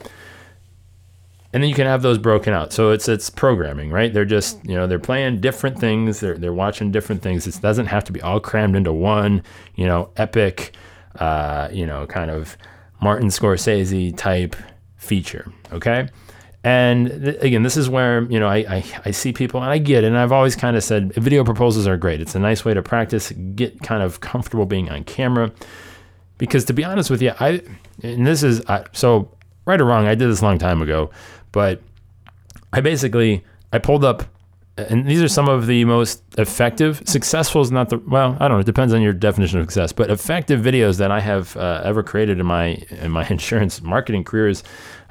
And 1.52 1.62
then 1.62 1.68
you 1.68 1.76
can 1.76 1.86
have 1.86 2.02
those 2.02 2.18
broken 2.18 2.52
out. 2.52 2.72
So 2.72 2.90
it's 2.90 3.08
it's 3.08 3.30
programming, 3.30 3.92
right? 3.92 4.12
They're 4.12 4.24
just 4.24 4.58
you 4.64 4.74
know 4.74 4.88
they're 4.88 4.98
playing 4.98 5.40
different 5.40 5.78
things. 5.78 6.18
They're 6.18 6.36
they're 6.36 6.52
watching 6.52 6.90
different 6.90 7.22
things. 7.22 7.46
It 7.46 7.60
doesn't 7.62 7.86
have 7.86 8.02
to 8.04 8.12
be 8.12 8.20
all 8.20 8.40
crammed 8.40 8.74
into 8.74 8.92
one, 8.92 9.40
you 9.76 9.86
know, 9.86 10.10
epic, 10.16 10.74
uh, 11.20 11.68
you 11.70 11.86
know, 11.86 12.08
kind 12.08 12.32
of 12.32 12.56
Martin 13.00 13.28
Scorsese 13.28 14.16
type 14.16 14.56
feature. 14.96 15.52
Okay. 15.72 16.08
And 16.64 17.08
th- 17.22 17.42
again, 17.42 17.62
this 17.62 17.76
is 17.76 17.90
where 17.90 18.22
you 18.24 18.40
know 18.40 18.48
I, 18.48 18.56
I, 18.56 18.84
I 19.04 19.10
see 19.10 19.34
people, 19.34 19.62
and 19.62 19.70
I 19.70 19.76
get 19.76 20.02
it. 20.02 20.06
And 20.08 20.16
I've 20.16 20.32
always 20.32 20.56
kind 20.56 20.76
of 20.76 20.82
said 20.82 21.12
video 21.14 21.44
proposals 21.44 21.86
are 21.86 21.98
great. 21.98 22.22
It's 22.22 22.34
a 22.34 22.38
nice 22.38 22.64
way 22.64 22.72
to 22.72 22.82
practice, 22.82 23.32
get 23.54 23.82
kind 23.82 24.02
of 24.02 24.20
comfortable 24.20 24.64
being 24.64 24.90
on 24.90 25.04
camera. 25.04 25.52
Because 26.38 26.64
to 26.64 26.72
be 26.72 26.82
honest 26.82 27.10
with 27.10 27.20
you, 27.20 27.32
I 27.38 27.60
and 28.02 28.26
this 28.26 28.42
is 28.42 28.62
uh, 28.66 28.84
so 28.92 29.30
right 29.66 29.78
or 29.80 29.84
wrong. 29.84 30.06
I 30.06 30.14
did 30.14 30.28
this 30.30 30.40
a 30.40 30.44
long 30.44 30.58
time 30.58 30.80
ago, 30.80 31.10
but 31.52 31.82
I 32.72 32.80
basically 32.80 33.44
I 33.70 33.78
pulled 33.78 34.04
up, 34.04 34.24
and 34.78 35.06
these 35.06 35.22
are 35.22 35.28
some 35.28 35.48
of 35.48 35.66
the 35.66 35.84
most 35.84 36.22
effective. 36.38 37.02
Successful 37.04 37.60
is 37.60 37.70
not 37.70 37.90
the 37.90 37.98
well. 37.98 38.38
I 38.40 38.48
don't 38.48 38.56
know. 38.56 38.60
It 38.60 38.66
depends 38.66 38.94
on 38.94 39.02
your 39.02 39.12
definition 39.12 39.60
of 39.60 39.66
success, 39.66 39.92
but 39.92 40.10
effective 40.10 40.60
videos 40.62 40.96
that 40.96 41.10
I 41.10 41.20
have 41.20 41.58
uh, 41.58 41.82
ever 41.84 42.02
created 42.02 42.40
in 42.40 42.46
my 42.46 42.82
in 43.02 43.10
my 43.10 43.28
insurance 43.30 43.82
marketing 43.82 44.24
careers 44.24 44.64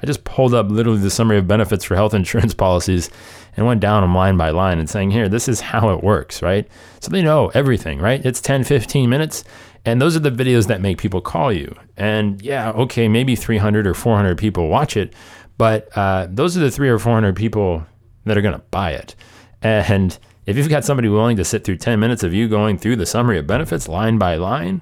I 0.04 0.06
just 0.06 0.26
pulled 0.26 0.54
up 0.54 0.70
literally 0.70 1.00
the 1.00 1.10
summary 1.10 1.38
of 1.38 1.48
benefits 1.48 1.86
for 1.86 1.96
health 1.96 2.14
insurance 2.14 2.54
policies 2.66 3.10
and 3.56 3.66
went 3.66 3.80
down 3.80 4.02
them 4.02 4.14
line 4.14 4.36
by 4.36 4.50
line 4.50 4.78
and 4.78 4.90
saying, 4.90 5.12
here, 5.12 5.30
this 5.30 5.48
is 5.48 5.62
how 5.62 5.90
it 5.92 6.04
works, 6.04 6.42
right? 6.42 6.68
So 7.00 7.10
they 7.10 7.22
know 7.22 7.52
everything, 7.54 8.00
right? 8.00 8.24
It's 8.26 8.42
10, 8.42 8.66
15 8.66 9.10
minutes. 9.10 9.46
And 9.86 10.02
those 10.02 10.16
are 10.18 10.20
the 10.20 10.32
videos 10.32 10.68
that 10.68 10.82
make 10.82 10.98
people 10.98 11.22
call 11.22 11.54
you. 11.54 11.74
And 11.96 12.42
yeah, 12.42 12.72
okay, 12.72 13.08
maybe 13.08 13.36
300 13.36 13.88
or 13.88 13.94
400 13.94 14.38
people 14.38 14.68
watch 14.68 14.98
it, 14.98 15.14
but 15.58 15.90
uh, 15.98 16.28
those 16.30 16.58
are 16.58 16.62
the 16.62 16.72
three 16.72 16.90
or 16.90 17.00
400 17.00 17.36
people 17.36 17.86
that 18.26 18.38
are 18.38 18.42
going 18.42 18.56
to 18.56 18.64
buy 18.72 18.92
it. 18.92 19.16
And 19.62 20.18
if 20.46 20.58
you've 20.58 20.70
got 20.70 20.84
somebody 20.84 21.08
willing 21.08 21.38
to 21.38 21.46
sit 21.46 21.64
through 21.64 21.78
10 21.78 22.00
minutes 22.00 22.24
of 22.24 22.34
you 22.34 22.50
going 22.50 22.78
through 22.78 22.98
the 22.98 23.06
summary 23.06 23.38
of 23.40 23.48
benefits 23.48 23.88
line 23.88 24.18
by 24.18 24.36
line, 24.36 24.82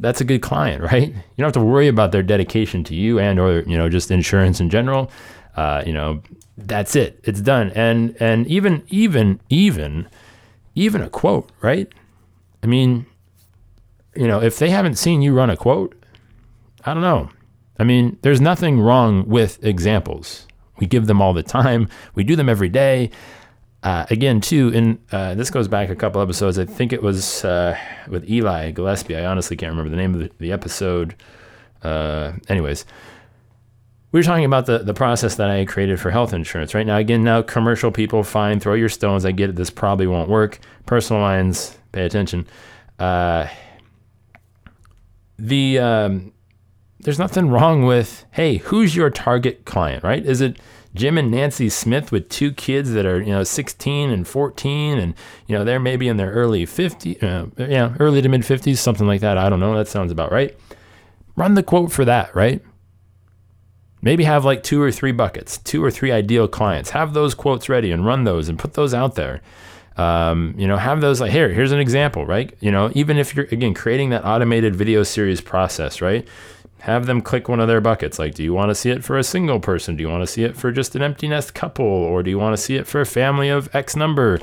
that's 0.00 0.20
a 0.20 0.24
good 0.24 0.42
client, 0.42 0.82
right? 0.82 1.08
You 1.08 1.22
don't 1.38 1.46
have 1.46 1.52
to 1.52 1.60
worry 1.60 1.88
about 1.88 2.12
their 2.12 2.22
dedication 2.22 2.84
to 2.84 2.94
you 2.94 3.18
and 3.18 3.38
or 3.38 3.60
you 3.60 3.76
know 3.76 3.88
just 3.88 4.10
insurance 4.10 4.60
in 4.60 4.70
general. 4.70 5.10
Uh, 5.56 5.82
you 5.86 5.92
know, 5.92 6.20
that's 6.56 6.96
it. 6.96 7.20
It's 7.24 7.40
done. 7.40 7.70
And 7.74 8.16
and 8.20 8.46
even 8.46 8.82
even 8.88 9.40
even 9.48 10.08
even 10.74 11.02
a 11.02 11.08
quote, 11.08 11.50
right? 11.62 11.88
I 12.62 12.66
mean, 12.66 13.06
you 14.16 14.26
know, 14.26 14.40
if 14.40 14.58
they 14.58 14.70
haven't 14.70 14.96
seen 14.96 15.22
you 15.22 15.34
run 15.34 15.50
a 15.50 15.56
quote, 15.56 15.94
I 16.84 16.94
don't 16.94 17.02
know. 17.02 17.30
I 17.78 17.84
mean, 17.84 18.18
there's 18.22 18.40
nothing 18.40 18.80
wrong 18.80 19.28
with 19.28 19.62
examples. 19.64 20.46
We 20.78 20.86
give 20.86 21.06
them 21.06 21.20
all 21.20 21.32
the 21.32 21.42
time. 21.42 21.88
We 22.14 22.24
do 22.24 22.36
them 22.36 22.48
every 22.48 22.68
day. 22.68 23.10
Uh, 23.84 24.06
again, 24.08 24.40
too, 24.40 24.70
in 24.70 24.98
uh, 25.12 25.34
this 25.34 25.50
goes 25.50 25.68
back 25.68 25.90
a 25.90 25.94
couple 25.94 26.22
episodes. 26.22 26.58
I 26.58 26.64
think 26.64 26.94
it 26.94 27.02
was 27.02 27.44
uh, 27.44 27.78
with 28.08 28.28
Eli 28.28 28.70
Gillespie. 28.70 29.14
I 29.14 29.26
honestly 29.26 29.58
can't 29.58 29.70
remember 29.70 29.90
the 29.90 29.96
name 29.96 30.14
of 30.14 30.20
the, 30.20 30.30
the 30.38 30.52
episode. 30.52 31.14
Uh, 31.82 32.32
anyways, 32.48 32.86
we 34.10 34.20
were 34.20 34.24
talking 34.24 34.46
about 34.46 34.64
the, 34.64 34.78
the 34.78 34.94
process 34.94 35.34
that 35.34 35.50
I 35.50 35.66
created 35.66 36.00
for 36.00 36.10
health 36.10 36.32
insurance. 36.32 36.74
Right 36.74 36.86
now, 36.86 36.96
again, 36.96 37.22
now 37.22 37.42
commercial 37.42 37.90
people, 37.90 38.22
fine, 38.24 38.58
throw 38.58 38.72
your 38.72 38.88
stones. 38.88 39.26
I 39.26 39.32
get 39.32 39.50
it. 39.50 39.56
This 39.56 39.68
probably 39.68 40.06
won't 40.06 40.30
work. 40.30 40.60
Personal 40.86 41.20
lines, 41.20 41.76
pay 41.92 42.06
attention. 42.06 42.46
Uh, 42.98 43.48
the 45.38 45.78
um, 45.78 46.32
there's 47.00 47.18
nothing 47.18 47.50
wrong 47.50 47.84
with 47.84 48.24
hey, 48.30 48.56
who's 48.56 48.96
your 48.96 49.10
target 49.10 49.66
client, 49.66 50.02
right? 50.02 50.24
Is 50.24 50.40
it 50.40 50.58
Jim 50.94 51.18
and 51.18 51.30
Nancy 51.30 51.68
Smith 51.68 52.12
with 52.12 52.28
two 52.28 52.52
kids 52.52 52.92
that 52.92 53.04
are 53.04 53.20
you 53.20 53.32
know 53.32 53.42
16 53.42 54.10
and 54.10 54.26
14, 54.26 54.98
and 54.98 55.14
you 55.46 55.56
know 55.56 55.64
they're 55.64 55.80
maybe 55.80 56.08
in 56.08 56.16
their 56.16 56.30
early 56.30 56.64
50, 56.66 57.20
uh, 57.20 57.46
yeah, 57.58 57.94
early 57.98 58.22
to 58.22 58.28
mid 58.28 58.42
50s, 58.42 58.76
something 58.78 59.06
like 59.06 59.20
that. 59.20 59.36
I 59.36 59.48
don't 59.48 59.60
know. 59.60 59.76
That 59.76 59.88
sounds 59.88 60.12
about 60.12 60.30
right. 60.30 60.56
Run 61.36 61.54
the 61.54 61.62
quote 61.62 61.90
for 61.90 62.04
that, 62.04 62.34
right? 62.34 62.62
Maybe 64.02 64.24
have 64.24 64.44
like 64.44 64.62
two 64.62 64.80
or 64.82 64.92
three 64.92 65.12
buckets, 65.12 65.58
two 65.58 65.82
or 65.82 65.90
three 65.90 66.12
ideal 66.12 66.46
clients. 66.46 66.90
Have 66.90 67.14
those 67.14 67.34
quotes 67.34 67.68
ready 67.68 67.90
and 67.90 68.04
run 68.04 68.24
those 68.24 68.48
and 68.48 68.58
put 68.58 68.74
those 68.74 68.94
out 68.94 69.14
there. 69.14 69.40
Um, 69.96 70.54
you 70.58 70.68
know, 70.68 70.76
have 70.76 71.00
those 71.00 71.20
like 71.20 71.32
here. 71.32 71.48
Here's 71.48 71.72
an 71.72 71.80
example, 71.80 72.26
right? 72.26 72.54
You 72.60 72.70
know, 72.70 72.90
even 72.94 73.16
if 73.16 73.34
you're 73.34 73.46
again 73.46 73.74
creating 73.74 74.10
that 74.10 74.24
automated 74.24 74.76
video 74.76 75.02
series 75.02 75.40
process, 75.40 76.00
right? 76.00 76.26
Have 76.84 77.06
them 77.06 77.22
click 77.22 77.48
one 77.48 77.60
of 77.60 77.66
their 77.66 77.80
buckets. 77.80 78.18
Like, 78.18 78.34
do 78.34 78.42
you 78.42 78.52
want 78.52 78.68
to 78.68 78.74
see 78.74 78.90
it 78.90 79.02
for 79.02 79.16
a 79.16 79.24
single 79.24 79.58
person? 79.58 79.96
Do 79.96 80.02
you 80.02 80.10
want 80.10 80.20
to 80.20 80.26
see 80.26 80.44
it 80.44 80.54
for 80.54 80.70
just 80.70 80.94
an 80.94 81.00
empty 81.00 81.26
nest 81.26 81.54
couple, 81.54 81.86
or 81.86 82.22
do 82.22 82.28
you 82.28 82.38
want 82.38 82.54
to 82.54 82.62
see 82.62 82.76
it 82.76 82.86
for 82.86 83.00
a 83.00 83.06
family 83.06 83.48
of 83.48 83.74
X 83.74 83.96
number? 83.96 84.38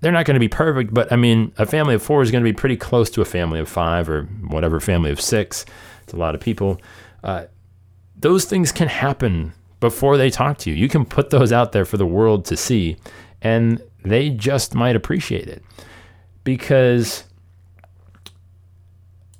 They're 0.00 0.10
not 0.10 0.24
going 0.24 0.36
to 0.36 0.40
be 0.40 0.48
perfect, 0.48 0.94
but 0.94 1.12
I 1.12 1.16
mean, 1.16 1.52
a 1.58 1.66
family 1.66 1.94
of 1.94 2.02
four 2.02 2.22
is 2.22 2.30
going 2.30 2.42
to 2.42 2.50
be 2.50 2.54
pretty 2.54 2.78
close 2.78 3.10
to 3.10 3.20
a 3.20 3.26
family 3.26 3.60
of 3.60 3.68
five 3.68 4.08
or 4.08 4.22
whatever 4.48 4.80
family 4.80 5.10
of 5.10 5.20
six. 5.20 5.66
It's 6.04 6.14
a 6.14 6.16
lot 6.16 6.34
of 6.34 6.40
people. 6.40 6.80
Uh, 7.22 7.44
those 8.16 8.46
things 8.46 8.72
can 8.72 8.88
happen 8.88 9.52
before 9.80 10.16
they 10.16 10.30
talk 10.30 10.56
to 10.60 10.70
you. 10.70 10.76
You 10.76 10.88
can 10.88 11.04
put 11.04 11.28
those 11.28 11.52
out 11.52 11.72
there 11.72 11.84
for 11.84 11.98
the 11.98 12.06
world 12.06 12.46
to 12.46 12.56
see, 12.56 12.96
and 13.42 13.82
they 14.02 14.30
just 14.30 14.74
might 14.74 14.96
appreciate 14.96 15.48
it 15.48 15.62
because 16.44 17.24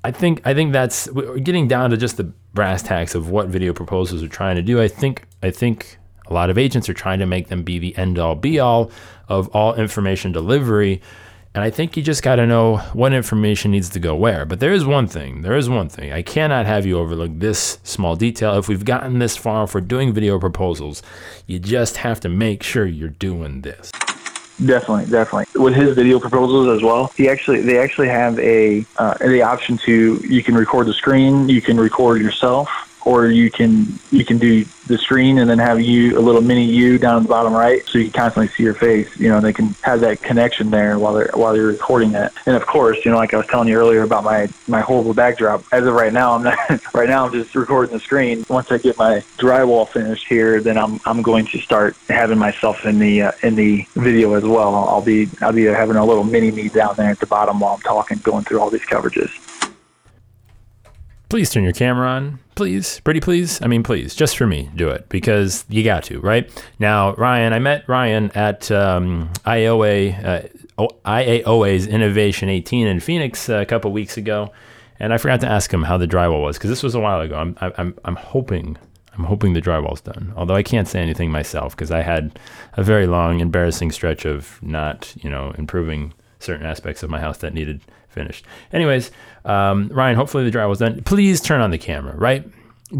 I 0.05 0.11
think 0.11 0.43
I 0.45 0.53
think 0.53 0.73
that's 0.73 1.09
getting 1.43 1.67
down 1.67 1.91
to 1.91 1.97
just 1.97 2.19
the 2.19 2.25
brass 2.53 2.83
tacks 2.83 3.15
of 3.15 3.31
what 3.31 3.49
video 3.49 3.73
proposals 3.73 4.23
are 4.23 4.29
trying 4.29 4.57
to 4.57 4.63
do. 4.63 4.81
I 4.81 4.87
think 4.87 5.27
I 5.43 5.51
think 5.51 5.99
a 6.27 6.35
lot 6.35 6.51
of 6.51 6.59
agents 6.59 6.89
are 6.91 6.95
trying 6.95 7.19
to 7.21 7.27
make 7.27 7.49
them 7.49 7.63
be 7.63 7.79
the 7.79 7.97
end 7.97 8.19
all 8.19 8.35
be 8.35 8.61
all 8.61 8.91
of 9.29 9.49
all 9.49 9.75
information 9.75 10.31
delivery 10.31 11.01
and 11.55 11.63
I 11.63 11.71
think 11.71 11.97
you 11.97 12.03
just 12.03 12.25
got 12.25 12.37
to 12.37 12.47
know 12.47 12.79
what 12.95 13.13
information 13.13 13.71
needs 13.71 13.89
to 13.91 14.01
go 14.01 14.17
where. 14.17 14.45
But 14.45 14.59
there 14.59 14.73
is 14.73 14.85
one 14.85 15.07
thing. 15.07 15.43
There 15.43 15.57
is 15.57 15.71
one 15.71 15.89
thing. 15.89 16.13
I 16.13 16.21
cannot 16.21 16.67
have 16.67 16.85
you 16.85 16.99
overlook 16.99 17.31
this 17.33 17.79
small 17.85 18.17
detail. 18.17 18.59
If 18.59 18.67
we've 18.67 18.85
gotten 18.85 19.21
this 19.21 19.37
far, 19.37 19.69
for 19.69 19.81
doing 19.81 20.13
video 20.13 20.41
proposals, 20.41 21.01
you 21.47 21.61
just 21.61 21.99
have 21.99 22.19
to 22.21 22.29
make 22.29 22.65
sure 22.65 22.87
you're 22.87 23.09
doing 23.09 23.61
this. 23.61 23.93
Definitely, 24.65 25.07
definitely. 25.07 25.61
With 25.61 25.75
his 25.75 25.95
video 25.95 26.21
proposals 26.21 26.69
as 26.77 26.83
well, 26.83 27.13
he 27.17 27.29
actually 27.29 27.63
they 27.63 27.79
actually 27.79 28.09
have 28.09 28.39
a 28.39 28.85
uh, 28.97 29.15
the 29.19 29.43
option 29.43 29.79
to 29.79 30.21
you 30.25 30.45
can 30.45 30.55
record 30.55 30.87
the 30.87 30.93
screen, 30.93 31.49
you 31.49 31.61
can 31.61 31.79
record 31.79 32.23
yourself, 32.23 32.69
or 33.05 33.27
you 33.27 33.51
can 33.51 33.99
you 34.11 34.25
can 34.25 34.39
do 34.39 34.65
the 34.87 34.99
screen 34.99 35.39
and 35.39 35.49
then 35.49 35.59
have 35.59 35.81
you 35.81 36.19
a 36.19 36.21
little 36.21 36.41
mini 36.41 36.65
you 36.65 36.99
down 36.99 37.23
the 37.23 37.29
bottom 37.29 37.53
right, 37.53 37.87
so 37.87 37.99
you 37.99 38.05
can 38.05 38.13
constantly 38.13 38.49
see 38.49 38.63
your 38.63 38.75
face. 38.75 39.09
You 39.19 39.29
know, 39.29 39.41
they 39.41 39.53
can 39.53 39.69
have 39.83 40.01
that 40.01 40.23
connection 40.23 40.71
there 40.71 40.99
while 40.99 41.15
they're 41.15 41.31
while 41.35 41.53
they're 41.55 41.67
recording 41.67 42.13
that. 42.13 42.33
And 42.47 42.57
of 42.57 42.67
course, 42.67 43.05
you 43.05 43.11
know, 43.11 43.17
like 43.17 43.35
I 43.35 43.39
was 43.39 43.47
telling 43.47 43.69
you 43.69 43.77
earlier 43.77 44.03
about 44.03 44.25
my 44.25 44.49
my 44.69 44.81
horrible 44.81 45.15
backdrop. 45.15 45.65
As 45.73 45.87
of 45.87 45.95
right 45.95 46.13
now, 46.13 46.35
I'm 46.35 46.43
not. 46.43 46.59
right 46.95 47.09
now, 47.09 47.27
I'm 47.27 47.33
just 47.33 47.55
recording 47.55 47.95
the 47.95 48.01
screen. 48.01 48.45
Once 48.49 48.71
I 48.71 48.79
get 48.79 48.99
my 48.99 49.23
drywall 49.39 49.89
finished 49.89 50.27
here, 50.27 50.61
then 50.61 50.79
I'm 50.79 51.01
I'm 51.05 51.23
going 51.23 51.47
to 51.47 51.59
start 51.59 51.97
having 52.09 52.39
myself 52.39 52.85
in 52.85 52.99
the 52.99 53.23
uh, 53.23 53.33
in 53.43 53.55
the 53.55 53.87
video 53.95 54.35
as 54.35 54.45
well. 54.45 54.75
I'll 54.75 55.03
be 55.03 55.29
I'll 55.41 55.53
be 55.53 55.65
having 55.65 55.97
a 55.97 56.05
little 56.05 56.25
mini 56.25 56.51
me 56.51 56.69
down 56.69 56.95
there 56.97 57.11
at 57.11 57.21
the 57.21 57.27
bottom 57.27 57.61
while 57.61 57.75
I'm 57.75 57.81
talking, 57.81 58.19
going 58.19 58.45
through 58.45 58.61
all 58.61 58.71
these 58.71 58.83
coverages. 58.83 59.31
Please 61.35 61.51
turn 61.51 61.65
your 61.65 61.73
camera 61.73 62.07
on 62.07 62.39
please, 62.55 63.01
pretty 63.01 63.19
please. 63.19 63.61
I 63.61 63.67
mean, 63.67 63.83
please, 63.83 64.15
just 64.15 64.37
for 64.37 64.47
me, 64.47 64.71
do 64.77 64.89
it 64.91 65.09
because 65.09 65.65
you 65.69 65.83
got 65.83 66.05
to, 66.05 66.21
right? 66.21 66.49
Now, 66.79 67.15
Ryan, 67.15 67.53
I 67.53 67.59
met 67.59 67.89
Ryan 67.89 68.31
at 68.37 68.71
um, 68.71 69.33
IAOA, 69.45 70.25
uh, 70.79 70.89
IAOA's 71.05 71.89
Innovation 71.89 72.49
18 72.49 72.87
in 72.87 73.01
Phoenix 73.01 73.49
uh, 73.49 73.57
a 73.57 73.67
couple 73.67 73.91
weeks 73.91 74.17
ago, 74.17 74.53
and 75.01 75.13
I 75.13 75.19
forgot 75.19 75.41
to 75.41 75.49
ask 75.49 75.75
him 75.75 75.83
how 75.83 75.97
the 75.97 76.07
drywall 76.07 76.43
was 76.43 76.57
because 76.57 76.71
this 76.71 76.85
was 76.85 76.95
a 76.95 77.01
while 77.01 77.21
ago. 77.21 77.37
I'm, 77.37 77.57
I'm, 77.61 77.99
I'm 78.05 78.15
hoping. 78.15 78.79
I'm 79.19 79.25
hoping 79.25 79.55
the 79.55 79.61
drywall's 79.61 80.03
done. 80.03 80.33
Although 80.37 80.55
I 80.55 80.63
can't 80.63 80.87
say 80.87 81.01
anything 81.01 81.33
myself 81.33 81.75
because 81.75 81.91
I 81.91 82.03
had 82.03 82.39
a 82.75 82.85
very 82.85 83.09
long, 83.09 83.41
embarrassing 83.41 83.91
stretch 83.91 84.25
of 84.25 84.63
not, 84.63 85.13
you 85.21 85.29
know, 85.29 85.53
improving 85.59 86.15
certain 86.45 86.67
aspects 86.67 87.03
of 87.03 87.11
my 87.11 87.21
house 87.21 87.39
that 87.39 87.55
needed 87.55 87.81
finished. 88.09 88.45
Anyways, 88.73 89.11
um, 89.45 89.89
Ryan, 89.89 90.17
hopefully 90.17 90.49
the 90.49 90.57
drywall's 90.57 90.79
done. 90.79 91.03
Please 91.03 91.41
turn 91.41 91.61
on 91.61 91.71
the 91.71 91.79
camera, 91.79 92.17
right? 92.17 92.47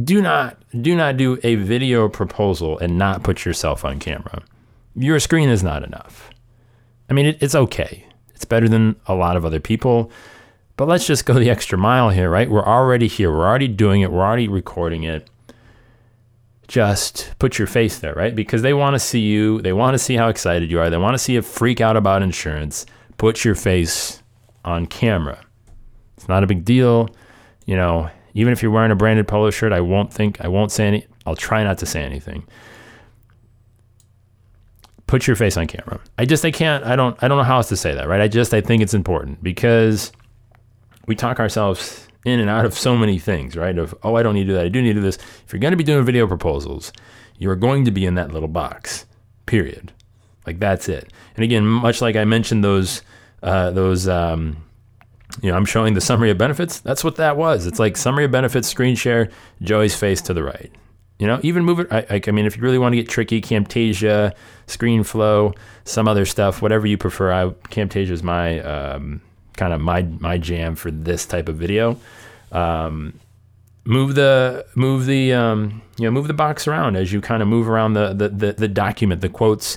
Do 0.05 0.21
not 0.21 0.59
do 0.83 0.97
not 0.97 1.17
do 1.17 1.39
a 1.45 1.55
video 1.57 2.09
proposal 2.09 2.79
and 2.79 2.99
not 2.99 3.23
put 3.23 3.45
yourself 3.45 3.85
on 3.85 4.01
camera. 4.01 4.43
Your 4.97 5.21
screen 5.21 5.49
is 5.49 5.63
not 5.63 5.85
enough. 5.85 6.31
I 7.09 7.13
mean, 7.13 7.27
it, 7.27 7.43
it's 7.43 7.55
okay. 7.55 8.07
It's 8.35 8.45
better 8.45 8.69
than 8.69 8.97
a 9.07 9.15
lot 9.15 9.37
of 9.37 9.45
other 9.45 9.61
people. 9.61 10.11
But 10.77 10.89
let's 10.89 11.07
just 11.07 11.25
go 11.25 11.35
the 11.35 11.51
extra 11.51 11.79
mile 11.79 12.11
here, 12.11 12.29
right? 12.29 12.51
We're 12.51 12.65
already 12.67 13.07
here. 13.07 13.31
We're 13.31 13.47
already 13.47 13.69
doing 13.69 14.01
it. 14.01 14.11
We're 14.11 14.25
already 14.25 14.49
recording 14.49 15.05
it. 15.05 15.29
Just 16.67 17.35
put 17.39 17.59
your 17.59 17.69
face 17.69 17.99
there, 17.99 18.15
right? 18.15 18.35
Because 18.35 18.63
they 18.63 18.75
want 18.75 18.95
to 18.95 18.99
see 18.99 19.21
you. 19.21 19.61
They 19.63 19.73
want 19.73 19.95
to 19.95 19.99
see 19.99 20.17
how 20.17 20.29
excited 20.29 20.71
you 20.71 20.81
are. 20.81 20.91
They 20.91 20.97
want 20.97 21.15
to 21.15 21.19
see 21.19 21.35
you 21.35 21.43
freak 21.43 21.81
out 21.81 21.97
about 21.97 22.23
insurance. 22.23 22.87
Put 23.19 23.45
your 23.45 23.55
face 23.55 24.23
on 24.65 24.87
camera. 24.87 25.41
It's 26.17 26.29
not 26.29 26.43
a 26.45 26.47
big 26.47 26.65
deal. 26.65 27.09
You 27.67 27.77
know, 27.77 28.11
even 28.35 28.53
if 28.53 28.63
you're 28.63 28.73
wearing 28.73 28.91
a 28.91 28.97
branded 28.97 29.29
polo 29.29 29.51
shirt, 29.51 29.73
I 29.73 29.81
won't 29.81 30.13
think, 30.13 30.41
I 30.41 30.49
won't 30.49 30.73
say 30.73 30.87
any, 30.87 31.07
I'll 31.27 31.37
try 31.37 31.63
not 31.65 31.79
to 31.79 31.87
say 31.87 32.03
anything. 32.03 32.47
Put 35.07 35.27
your 35.27 35.37
face 35.37 35.57
on 35.57 35.67
camera. 35.67 36.01
I 36.19 36.25
just, 36.25 36.45
I 36.45 36.51
can't, 36.51 36.85
I 36.85 36.97
don't, 36.97 37.17
I 37.23 37.29
don't 37.29 37.39
know 37.39 37.45
how 37.45 37.59
else 37.59 37.69
to 37.69 37.77
say 37.77 37.95
that, 37.95 38.09
right? 38.09 38.21
I 38.21 38.29
just, 38.29 38.53
I 38.53 38.61
think 38.61 38.83
it's 38.83 38.95
important 38.95 39.43
because 39.43 40.13
we 41.07 41.15
talk 41.15 41.39
ourselves 41.39 42.09
in 42.25 42.41
and 42.41 42.49
out 42.49 42.65
of 42.65 42.75
so 42.75 42.97
many 42.97 43.19
things, 43.19 43.57
right? 43.57 43.77
Of, 43.77 43.95
oh, 44.03 44.15
I 44.17 44.23
don't 44.23 44.35
need 44.35 44.45
to 44.45 44.49
do 44.49 44.55
that. 44.55 44.65
I 44.65 44.69
do 44.69 44.81
need 44.81 44.95
to 44.95 44.95
do 44.95 45.01
this. 45.03 45.17
If 45.17 45.53
you're 45.53 45.61
going 45.61 45.73
to 45.73 45.77
be 45.77 45.85
doing 45.85 46.05
video 46.05 46.27
proposals, 46.27 46.93
you're 47.39 47.57
going 47.57 47.85
to 47.85 47.91
be 47.91 48.07
in 48.07 48.15
that 48.15 48.33
little 48.33 48.49
box, 48.49 49.07
period. 49.47 49.93
Like 50.47 50.59
that's 50.59 50.89
it. 50.89 51.13
And 51.37 51.45
again, 51.45 51.67
much 51.67 52.01
like 52.01 52.17
I 52.17 52.25
mentioned 52.25 52.63
those 52.63 53.03
uh, 53.43 53.71
those, 53.71 54.09
um, 54.09 54.57
you 55.43 55.51
know, 55.51 55.57
I'm 55.57 55.67
showing 55.67 55.95
the 55.95 56.01
summary 56.01 56.31
of 56.31 56.39
benefits. 56.39 56.81
That's 56.81 57.05
what 57.05 57.17
that 57.17 57.37
was. 57.37 57.67
It's 57.67 57.79
like 57.79 57.97
summary 57.97 58.25
of 58.25 58.31
benefits, 58.31 58.69
screen 58.69 58.97
share, 58.97 59.31
Joey's 59.63 59.95
face 59.95 60.23
to 60.23 60.35
the 60.35 60.43
right. 60.43 60.73
You 61.19 61.27
know, 61.27 61.41
even 61.43 61.65
move 61.65 61.81
it. 61.81 61.89
I, 61.93 62.21
I 62.27 62.31
mean, 62.31 62.47
if 62.47 62.57
you 62.57 62.63
really 62.63 62.79
want 62.79 62.93
to 62.93 62.97
get 62.97 63.09
tricky, 63.09 63.41
Camtasia, 63.41 64.35
ScreenFlow, 64.67 65.57
some 65.85 66.09
other 66.09 66.25
stuff, 66.25 66.61
whatever 66.61 66.87
you 66.87 66.99
prefer. 66.99 67.33
I, 67.33 67.45
Camtasia 67.69 68.11
is 68.11 68.23
my 68.23 68.61
um, 68.61 69.21
kind 69.57 69.73
of 69.73 69.81
my 69.81 70.03
my 70.03 70.39
jam 70.39 70.75
for 70.75 70.91
this 70.91 71.27
type 71.27 71.49
of 71.49 71.57
video. 71.57 71.99
Um, 72.51 73.21
move 73.85 74.15
the 74.15 74.67
move 74.75 75.07
the 75.07 75.35
um, 75.35 75.83
you 75.99 76.05
know 76.05 76.11
move 76.11 76.27
the 76.27 76.35
box 76.35 76.67
around 76.67 76.97
as 76.97 77.13
you 77.13 77.21
kind 77.21 77.43
of 77.43 77.49
move 77.49 77.69
around 77.69 77.93
the, 77.93 78.13
the 78.15 78.29
the, 78.31 78.53
the 78.55 78.69
document, 78.69 79.21
the 79.21 79.29
quotes 79.29 79.77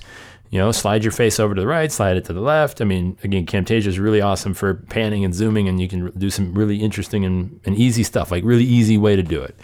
you 0.50 0.60
know, 0.60 0.72
slide 0.72 1.04
your 1.04 1.12
face 1.12 1.39
over 1.39 1.54
to 1.54 1.62
the 1.62 1.68
right, 1.68 1.92
slide 1.92 2.18
it 2.18 2.25
to 2.25 2.34
the 2.34 2.42
left. 2.42 2.82
I 2.82 2.86
mean, 2.86 3.18
again, 3.24 3.46
Camtasia 3.46 3.88
is 3.88 4.00
really 4.00 4.22
awesome 4.22 4.54
for 4.54 4.75
panning 4.75 5.25
and 5.25 5.34
zooming, 5.34 5.68
and 5.68 5.82
you 5.82 5.88
can 5.88 6.12
do 6.18 6.30
some 6.30 6.54
really 6.54 6.77
interesting 6.77 7.25
and, 7.25 7.60
and 7.66 7.75
easy 7.75 8.04
stuff, 8.04 8.32
like 8.32 8.44
really 8.44 8.63
easy 8.63 8.98
way 8.98 9.16
to 9.16 9.24
do 9.24 9.42
it. 9.42 9.56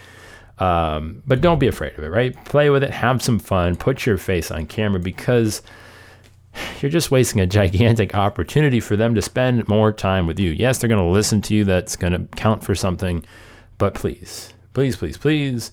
Um, 0.58 1.22
but 1.26 1.40
don't 1.40 1.58
be 1.58 1.66
afraid 1.66 1.98
of 1.98 2.04
it, 2.04 2.08
right? 2.08 2.44
Play 2.44 2.70
with 2.70 2.84
it, 2.84 2.90
have 2.90 3.22
some 3.22 3.38
fun, 3.38 3.76
put 3.76 4.06
your 4.06 4.18
face 4.18 4.50
on 4.50 4.66
camera 4.66 5.00
because 5.00 5.62
you're 6.80 6.90
just 6.90 7.10
wasting 7.10 7.40
a 7.40 7.46
gigantic 7.46 8.14
opportunity 8.14 8.78
for 8.78 8.94
them 8.94 9.14
to 9.14 9.22
spend 9.22 9.66
more 9.66 9.92
time 9.92 10.26
with 10.26 10.38
you. 10.38 10.50
Yes, 10.50 10.78
they're 10.78 10.88
going 10.88 11.04
to 11.04 11.10
listen 11.10 11.40
to 11.42 11.54
you, 11.54 11.64
that's 11.64 11.96
going 11.96 12.12
to 12.12 12.36
count 12.36 12.62
for 12.62 12.74
something, 12.74 13.24
but 13.78 13.94
please, 13.94 14.52
please, 14.74 14.96
please, 14.96 15.16
please 15.16 15.72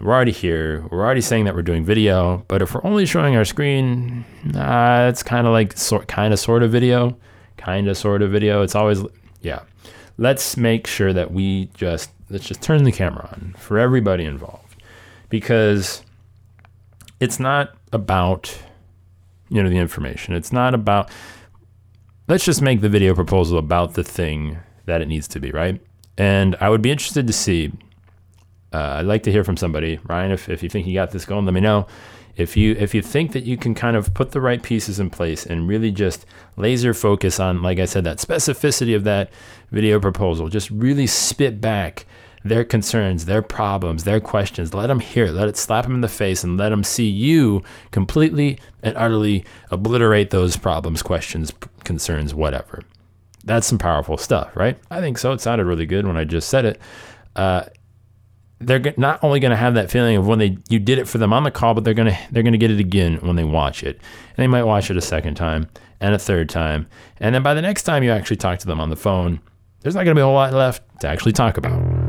we're 0.00 0.12
already 0.12 0.32
here. 0.32 0.84
We're 0.90 1.04
already 1.04 1.20
saying 1.20 1.44
that 1.46 1.54
we're 1.54 1.62
doing 1.62 1.84
video, 1.84 2.44
but 2.48 2.62
if 2.62 2.74
we're 2.74 2.84
only 2.84 3.06
showing 3.06 3.36
our 3.36 3.44
screen, 3.44 4.24
uh, 4.54 5.08
it's 5.10 5.22
kind 5.22 5.46
of 5.46 5.52
like 5.52 5.76
sort, 5.76 6.08
kind 6.08 6.32
of, 6.32 6.38
sort 6.38 6.62
of 6.62 6.70
video, 6.70 7.16
kind 7.56 7.88
of, 7.88 7.96
sort 7.96 8.22
of 8.22 8.30
video. 8.30 8.62
It's 8.62 8.74
always, 8.74 9.02
yeah. 9.42 9.60
Let's 10.16 10.56
make 10.56 10.86
sure 10.86 11.12
that 11.12 11.32
we 11.32 11.70
just 11.74 12.10
let's 12.30 12.46
just 12.46 12.60
turn 12.62 12.84
the 12.84 12.92
camera 12.92 13.28
on 13.32 13.54
for 13.58 13.78
everybody 13.78 14.24
involved, 14.24 14.82
because 15.28 16.02
it's 17.20 17.38
not 17.38 17.74
about 17.92 18.56
you 19.48 19.62
know 19.62 19.68
the 19.68 19.78
information. 19.78 20.34
It's 20.34 20.52
not 20.52 20.74
about. 20.74 21.10
Let's 22.26 22.44
just 22.44 22.60
make 22.60 22.80
the 22.80 22.88
video 22.88 23.14
proposal 23.14 23.58
about 23.58 23.94
the 23.94 24.04
thing 24.04 24.58
that 24.86 25.00
it 25.00 25.08
needs 25.08 25.28
to 25.28 25.40
be, 25.40 25.50
right? 25.50 25.80
And 26.18 26.56
I 26.60 26.68
would 26.68 26.82
be 26.82 26.90
interested 26.90 27.26
to 27.26 27.32
see 27.32 27.72
Uh, 28.72 28.96
I'd 28.98 29.06
like 29.06 29.22
to 29.24 29.32
hear 29.32 29.44
from 29.44 29.56
somebody. 29.56 29.98
Ryan, 30.04 30.32
if, 30.32 30.48
if 30.48 30.62
you 30.62 30.68
think 30.68 30.86
you 30.86 30.94
got 30.94 31.10
this 31.10 31.24
going, 31.24 31.44
let 31.44 31.54
me 31.54 31.60
know. 31.60 31.86
If 32.36 32.56
you 32.56 32.76
if 32.78 32.94
you 32.94 33.02
think 33.02 33.32
that 33.32 33.42
you 33.42 33.56
can 33.56 33.74
kind 33.74 33.96
of 33.96 34.14
put 34.14 34.30
the 34.30 34.40
right 34.40 34.62
pieces 34.62 35.00
in 35.00 35.10
place 35.10 35.44
and 35.44 35.66
really 35.66 35.90
just 35.90 36.24
laser 36.56 36.94
focus 36.94 37.40
on, 37.40 37.62
like 37.62 37.80
I 37.80 37.84
said, 37.84 38.04
that 38.04 38.18
specificity 38.18 38.94
of 38.94 39.02
that 39.04 39.30
video 39.72 39.98
proposal, 39.98 40.48
just 40.48 40.70
really 40.70 41.08
spit 41.08 41.60
back 41.60 42.06
their 42.44 42.64
concerns, 42.64 43.24
their 43.24 43.42
problems, 43.42 44.04
their 44.04 44.20
questions. 44.20 44.72
Let 44.72 44.86
them 44.86 45.00
hear 45.00 45.26
it. 45.26 45.32
Let 45.32 45.48
it 45.48 45.56
slap 45.56 45.84
them 45.84 45.94
in 45.94 46.00
the 46.00 46.08
face 46.08 46.44
and 46.44 46.56
let 46.56 46.68
them 46.68 46.84
see 46.84 47.08
you 47.08 47.62
completely 47.90 48.58
and 48.84 48.96
utterly 48.96 49.44
obliterate 49.70 50.30
those 50.30 50.56
problems, 50.56 51.02
questions, 51.02 51.52
concerns, 51.84 52.34
whatever. 52.34 52.82
That's 53.44 53.66
some 53.66 53.78
powerful 53.78 54.16
stuff, 54.16 54.54
right? 54.54 54.78
I 54.90 55.00
think 55.00 55.18
so. 55.18 55.32
It 55.32 55.40
sounded 55.40 55.64
really 55.64 55.86
good 55.86 56.06
when 56.06 56.16
I 56.16 56.24
just 56.24 56.48
said 56.48 56.64
it. 56.64 56.80
Uh, 57.34 57.64
they're 58.60 58.94
not 58.96 59.22
only 59.22 59.40
going 59.40 59.50
to 59.50 59.56
have 59.56 59.74
that 59.74 59.90
feeling 59.90 60.16
of 60.16 60.26
when 60.26 60.38
they 60.38 60.58
you 60.68 60.78
did 60.78 60.98
it 60.98 61.06
for 61.06 61.18
them 61.18 61.32
on 61.32 61.44
the 61.44 61.50
call, 61.50 61.74
but 61.74 61.84
they're 61.84 61.94
going 61.94 62.12
to 62.12 62.18
they're 62.30 62.42
going 62.42 62.52
to 62.52 62.58
get 62.58 62.70
it 62.70 62.80
again 62.80 63.16
when 63.16 63.36
they 63.36 63.44
watch 63.44 63.82
it, 63.82 63.96
and 63.96 64.36
they 64.36 64.46
might 64.46 64.64
watch 64.64 64.90
it 64.90 64.96
a 64.96 65.02
second 65.02 65.34
time 65.34 65.68
and 66.00 66.14
a 66.14 66.18
third 66.18 66.48
time, 66.48 66.86
and 67.20 67.34
then 67.34 67.42
by 67.42 67.54
the 67.54 67.62
next 67.62 67.82
time 67.84 68.02
you 68.02 68.10
actually 68.10 68.36
talk 68.36 68.58
to 68.58 68.66
them 68.66 68.80
on 68.80 68.90
the 68.90 68.96
phone, 68.96 69.40
there's 69.80 69.94
not 69.94 70.04
going 70.04 70.14
to 70.14 70.18
be 70.18 70.22
a 70.22 70.24
whole 70.24 70.34
lot 70.34 70.52
left 70.52 70.82
to 71.00 71.08
actually 71.08 71.32
talk 71.32 71.56
about. 71.56 72.07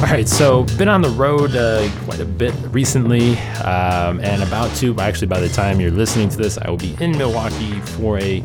All 0.00 0.06
right, 0.06 0.26
so 0.26 0.64
been 0.78 0.88
on 0.88 1.02
the 1.02 1.10
road 1.10 1.54
uh, 1.54 1.86
quite 2.04 2.20
a 2.20 2.24
bit 2.24 2.54
recently, 2.70 3.36
um, 3.58 4.18
and 4.20 4.42
about 4.42 4.74
to. 4.76 4.98
Actually, 4.98 5.26
by 5.26 5.40
the 5.40 5.48
time 5.50 5.78
you're 5.78 5.90
listening 5.90 6.30
to 6.30 6.38
this, 6.38 6.56
I 6.56 6.70
will 6.70 6.78
be 6.78 6.96
in 7.00 7.16
Milwaukee 7.18 7.78
for 7.80 8.18
a 8.18 8.42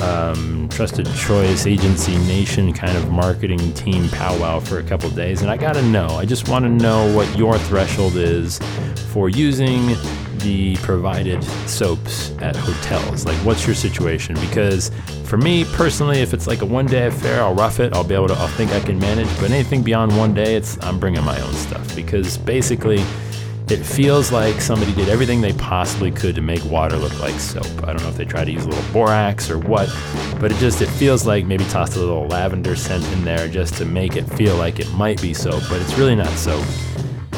um, 0.00 0.68
Trusted 0.68 1.06
Choice 1.14 1.64
Agency 1.64 2.18
Nation 2.26 2.72
kind 2.72 2.98
of 2.98 3.12
marketing 3.12 3.72
team 3.74 4.08
powwow 4.08 4.58
for 4.58 4.80
a 4.80 4.82
couple 4.82 5.08
days. 5.10 5.42
And 5.42 5.50
I 5.50 5.56
got 5.56 5.74
to 5.76 5.82
know, 5.82 6.08
I 6.08 6.24
just 6.24 6.48
want 6.48 6.64
to 6.64 6.68
know 6.68 7.14
what 7.14 7.38
your 7.38 7.56
threshold 7.56 8.16
is 8.16 8.58
for 9.12 9.28
using 9.28 9.94
the 10.40 10.76
provided 10.76 11.42
soaps 11.68 12.30
at 12.38 12.56
hotels? 12.56 13.24
Like, 13.24 13.36
what's 13.38 13.66
your 13.66 13.74
situation? 13.74 14.34
Because 14.36 14.90
for 15.24 15.36
me 15.36 15.64
personally, 15.64 16.20
if 16.20 16.32
it's 16.32 16.46
like 16.46 16.62
a 16.62 16.66
one 16.66 16.86
day 16.86 17.06
affair, 17.06 17.42
I'll 17.42 17.54
rough 17.54 17.80
it. 17.80 17.92
I'll 17.94 18.04
be 18.04 18.14
able 18.14 18.28
to. 18.28 18.34
I'll 18.34 18.48
think 18.48 18.72
I 18.72 18.80
can 18.80 18.98
manage. 18.98 19.28
But 19.40 19.50
anything 19.50 19.82
beyond 19.82 20.16
one 20.16 20.34
day, 20.34 20.54
it's 20.54 20.82
I'm 20.82 20.98
bringing 20.98 21.24
my 21.24 21.40
own 21.40 21.54
stuff 21.54 21.94
because 21.94 22.38
basically. 22.38 23.02
It 23.68 23.84
feels 23.84 24.30
like 24.30 24.60
somebody 24.60 24.94
did 24.94 25.08
everything 25.08 25.40
they 25.40 25.52
possibly 25.54 26.12
could 26.12 26.36
to 26.36 26.40
make 26.40 26.64
water 26.66 26.96
look 26.96 27.18
like 27.18 27.34
soap. 27.40 27.66
I 27.82 27.86
don't 27.86 28.00
know 28.00 28.08
if 28.08 28.16
they 28.16 28.24
tried 28.24 28.44
to 28.44 28.52
use 28.52 28.64
a 28.64 28.68
little 28.68 28.92
borax 28.92 29.50
or 29.50 29.58
what, 29.58 29.88
but 30.38 30.52
it 30.52 30.58
just 30.58 30.82
it 30.82 30.86
feels 30.86 31.26
like 31.26 31.46
maybe 31.46 31.64
tossed 31.64 31.96
a 31.96 31.98
little 31.98 32.28
lavender 32.28 32.76
scent 32.76 33.04
in 33.06 33.24
there 33.24 33.48
just 33.48 33.74
to 33.78 33.84
make 33.84 34.14
it 34.14 34.22
feel 34.22 34.54
like 34.54 34.78
it 34.78 34.88
might 34.92 35.20
be 35.20 35.34
soap, 35.34 35.64
but 35.68 35.82
it's 35.82 35.98
really 35.98 36.14
not 36.14 36.28
soap 36.28 36.64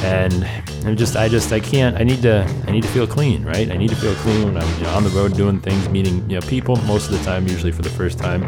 and 0.05 0.45
I'm 0.87 0.97
just 0.97 1.17
I 1.17 1.29
just 1.29 1.53
I 1.53 1.61
can't 1.61 1.97
I 1.97 2.05
need 2.05 2.23
to 2.23 2.45
I 2.67 2.71
need 2.71 2.83
to 2.83 2.89
feel 2.89 3.07
clean 3.07 3.45
right? 3.45 3.71
I 3.71 3.77
need 3.77 3.91
to 3.91 3.97
feel 3.97 4.15
clean 4.17 4.45
when 4.45 4.57
I'm 4.57 4.79
you 4.79 4.85
know, 4.85 4.91
on 4.91 5.05
the 5.05 5.11
road 5.11 5.37
doing 5.37 5.61
things 5.61 5.89
meeting 5.89 6.29
you 6.31 6.39
know 6.39 6.47
people 6.47 6.77
most 6.77 7.11
of 7.11 7.19
the 7.19 7.25
time 7.25 7.47
usually 7.49 7.73
for 7.73 7.83
the 7.83 7.91
first 7.91 8.19
time. 8.19 8.43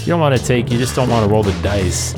You 0.00 0.06
don't 0.06 0.20
want 0.20 0.36
to 0.36 0.44
take 0.44 0.70
you 0.70 0.78
just 0.78 0.96
don't 0.96 1.08
want 1.08 1.24
to 1.24 1.30
roll 1.30 1.42
the 1.42 1.52
dice 1.62 2.14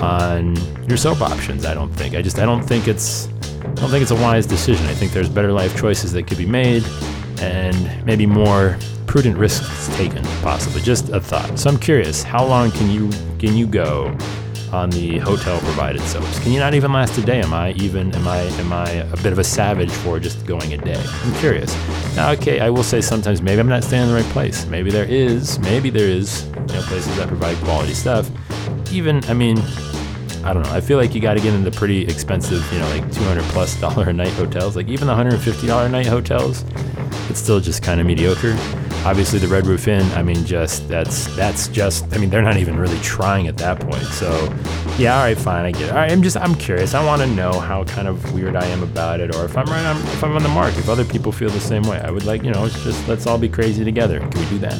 on 0.00 0.56
your 0.88 0.96
soap 0.96 1.20
options 1.20 1.64
I 1.64 1.74
don't 1.74 1.92
think. 1.92 2.14
I 2.14 2.22
just 2.22 2.38
I 2.38 2.44
don't 2.44 2.62
think 2.62 2.86
it's 2.86 3.26
I 3.26 3.74
don't 3.74 3.90
think 3.90 4.02
it's 4.02 4.12
a 4.12 4.16
wise 4.16 4.46
decision. 4.46 4.86
I 4.86 4.94
think 4.94 5.12
there's 5.12 5.28
better 5.28 5.52
life 5.52 5.76
choices 5.76 6.12
that 6.12 6.26
could 6.26 6.38
be 6.38 6.46
made 6.46 6.84
and 7.40 8.04
maybe 8.04 8.26
more 8.26 8.78
prudent 9.06 9.36
risks 9.36 9.88
taken 9.96 10.22
possibly. 10.42 10.80
Just 10.80 11.08
a 11.08 11.20
thought. 11.20 11.58
So 11.58 11.70
I'm 11.70 11.78
curious 11.78 12.22
how 12.22 12.44
long 12.44 12.70
can 12.70 12.90
you 12.90 13.10
can 13.38 13.56
you 13.56 13.66
go 13.66 14.16
on 14.72 14.90
the 14.90 15.18
hotel 15.18 15.58
provided 15.60 16.00
soaps. 16.02 16.38
Can 16.40 16.52
you 16.52 16.60
not 16.60 16.74
even 16.74 16.92
last 16.92 17.16
a 17.18 17.22
day? 17.22 17.40
Am 17.40 17.52
I 17.52 17.72
even 17.72 18.14
am 18.14 18.28
I 18.28 18.38
am 18.38 18.72
I 18.72 18.90
a 18.90 19.16
bit 19.18 19.32
of 19.32 19.38
a 19.38 19.44
savage 19.44 19.90
for 19.90 20.18
just 20.18 20.46
going 20.46 20.72
a 20.72 20.76
day? 20.78 21.02
I'm 21.22 21.34
curious. 21.36 21.74
Now, 22.16 22.30
okay, 22.32 22.60
I 22.60 22.70
will 22.70 22.82
say 22.82 23.00
sometimes 23.00 23.42
maybe 23.42 23.60
I'm 23.60 23.68
not 23.68 23.84
staying 23.84 24.04
in 24.04 24.08
the 24.08 24.14
right 24.14 24.32
place. 24.32 24.66
Maybe 24.66 24.90
there 24.90 25.04
is, 25.04 25.58
maybe 25.60 25.90
there 25.90 26.08
is, 26.08 26.46
you 26.46 26.74
know, 26.74 26.82
places 26.82 27.16
that 27.16 27.28
provide 27.28 27.56
quality 27.58 27.94
stuff. 27.94 28.30
Even 28.92 29.24
I 29.24 29.34
mean, 29.34 29.58
I 30.44 30.52
don't 30.52 30.62
know. 30.62 30.72
I 30.72 30.80
feel 30.80 30.98
like 30.98 31.14
you 31.14 31.20
got 31.20 31.34
to 31.34 31.40
get 31.40 31.54
into 31.54 31.70
pretty 31.70 32.04
expensive, 32.06 32.64
you 32.72 32.78
know, 32.78 32.88
like 32.90 33.10
200 33.12 33.42
plus 33.44 33.78
dollar 33.80 34.08
a 34.08 34.12
night 34.12 34.32
hotels. 34.32 34.76
Like 34.76 34.88
even 34.88 35.06
the 35.06 35.12
150 35.12 35.66
dollar 35.66 35.88
night 35.88 36.06
hotels, 36.06 36.64
it's 37.28 37.40
still 37.40 37.60
just 37.60 37.82
kind 37.82 38.00
of 38.00 38.06
mediocre. 38.06 38.56
Obviously, 39.08 39.38
the 39.38 39.48
Red 39.48 39.66
Roof 39.66 39.88
Inn. 39.88 40.04
I 40.12 40.22
mean, 40.22 40.44
just 40.44 40.86
that's 40.86 41.34
that's 41.34 41.68
just. 41.68 42.04
I 42.12 42.18
mean, 42.18 42.28
they're 42.28 42.42
not 42.42 42.58
even 42.58 42.76
really 42.76 43.00
trying 43.00 43.48
at 43.48 43.56
that 43.56 43.80
point. 43.80 44.02
So, 44.02 44.54
yeah, 44.98 45.16
all 45.16 45.22
right, 45.22 45.38
fine, 45.38 45.64
I 45.64 45.72
get 45.72 45.84
it. 45.84 45.92
All 45.92 45.96
right, 45.96 46.12
I'm 46.12 46.22
just 46.22 46.36
I'm 46.36 46.54
curious. 46.54 46.92
I 46.92 47.02
want 47.02 47.22
to 47.22 47.26
know 47.26 47.58
how 47.58 47.84
kind 47.84 48.06
of 48.06 48.34
weird 48.34 48.54
I 48.54 48.66
am 48.66 48.82
about 48.82 49.20
it, 49.20 49.34
or 49.34 49.46
if 49.46 49.56
I'm 49.56 49.64
right, 49.64 49.96
if 50.12 50.22
I'm 50.22 50.36
on 50.36 50.42
the 50.42 50.50
mark. 50.50 50.76
If 50.76 50.90
other 50.90 51.06
people 51.06 51.32
feel 51.32 51.48
the 51.48 51.58
same 51.58 51.84
way, 51.84 51.98
I 52.00 52.10
would 52.10 52.26
like 52.26 52.42
you 52.42 52.50
know, 52.50 52.66
it's 52.66 52.84
just 52.84 53.08
let's 53.08 53.26
all 53.26 53.38
be 53.38 53.48
crazy 53.48 53.82
together. 53.82 54.20
Can 54.20 54.40
we 54.40 54.46
do 54.50 54.58
that? 54.58 54.78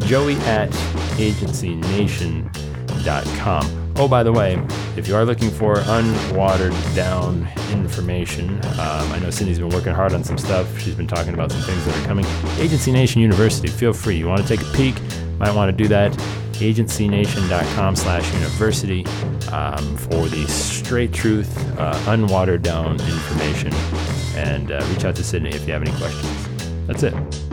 Joey 0.00 0.36
at 0.46 0.70
agencynation.com. 1.18 3.87
Oh, 4.00 4.06
by 4.06 4.22
the 4.22 4.32
way, 4.32 4.56
if 4.96 5.08
you 5.08 5.16
are 5.16 5.24
looking 5.24 5.50
for 5.50 5.74
unwatered 5.74 6.72
down 6.94 7.48
information, 7.72 8.48
um, 8.64 9.10
I 9.10 9.18
know 9.18 9.28
Cindy's 9.30 9.58
been 9.58 9.70
working 9.70 9.92
hard 9.92 10.12
on 10.12 10.22
some 10.22 10.38
stuff. 10.38 10.78
She's 10.78 10.94
been 10.94 11.08
talking 11.08 11.34
about 11.34 11.50
some 11.50 11.62
things 11.62 11.84
that 11.84 12.00
are 12.00 12.06
coming. 12.06 12.24
Agency 12.58 12.92
Nation 12.92 13.20
University, 13.20 13.66
feel 13.66 13.92
free. 13.92 14.16
You 14.16 14.28
want 14.28 14.40
to 14.40 14.46
take 14.46 14.64
a 14.64 14.70
peek? 14.72 14.94
Might 15.38 15.52
want 15.52 15.76
to 15.76 15.76
do 15.76 15.88
that. 15.88 16.12
AgencyNation.com 16.12 17.96
slash 17.96 18.32
university 18.34 19.04
um, 19.50 19.96
for 19.96 20.28
the 20.28 20.46
straight 20.46 21.12
truth, 21.12 21.58
uh, 21.76 21.94
unwatered 22.06 22.62
down 22.62 22.92
information. 23.00 23.74
And 24.36 24.70
uh, 24.70 24.86
reach 24.92 25.04
out 25.04 25.16
to 25.16 25.24
Sydney 25.24 25.50
if 25.50 25.66
you 25.66 25.72
have 25.72 25.82
any 25.82 25.96
questions. 25.98 26.86
That's 26.86 27.02
it. 27.02 27.47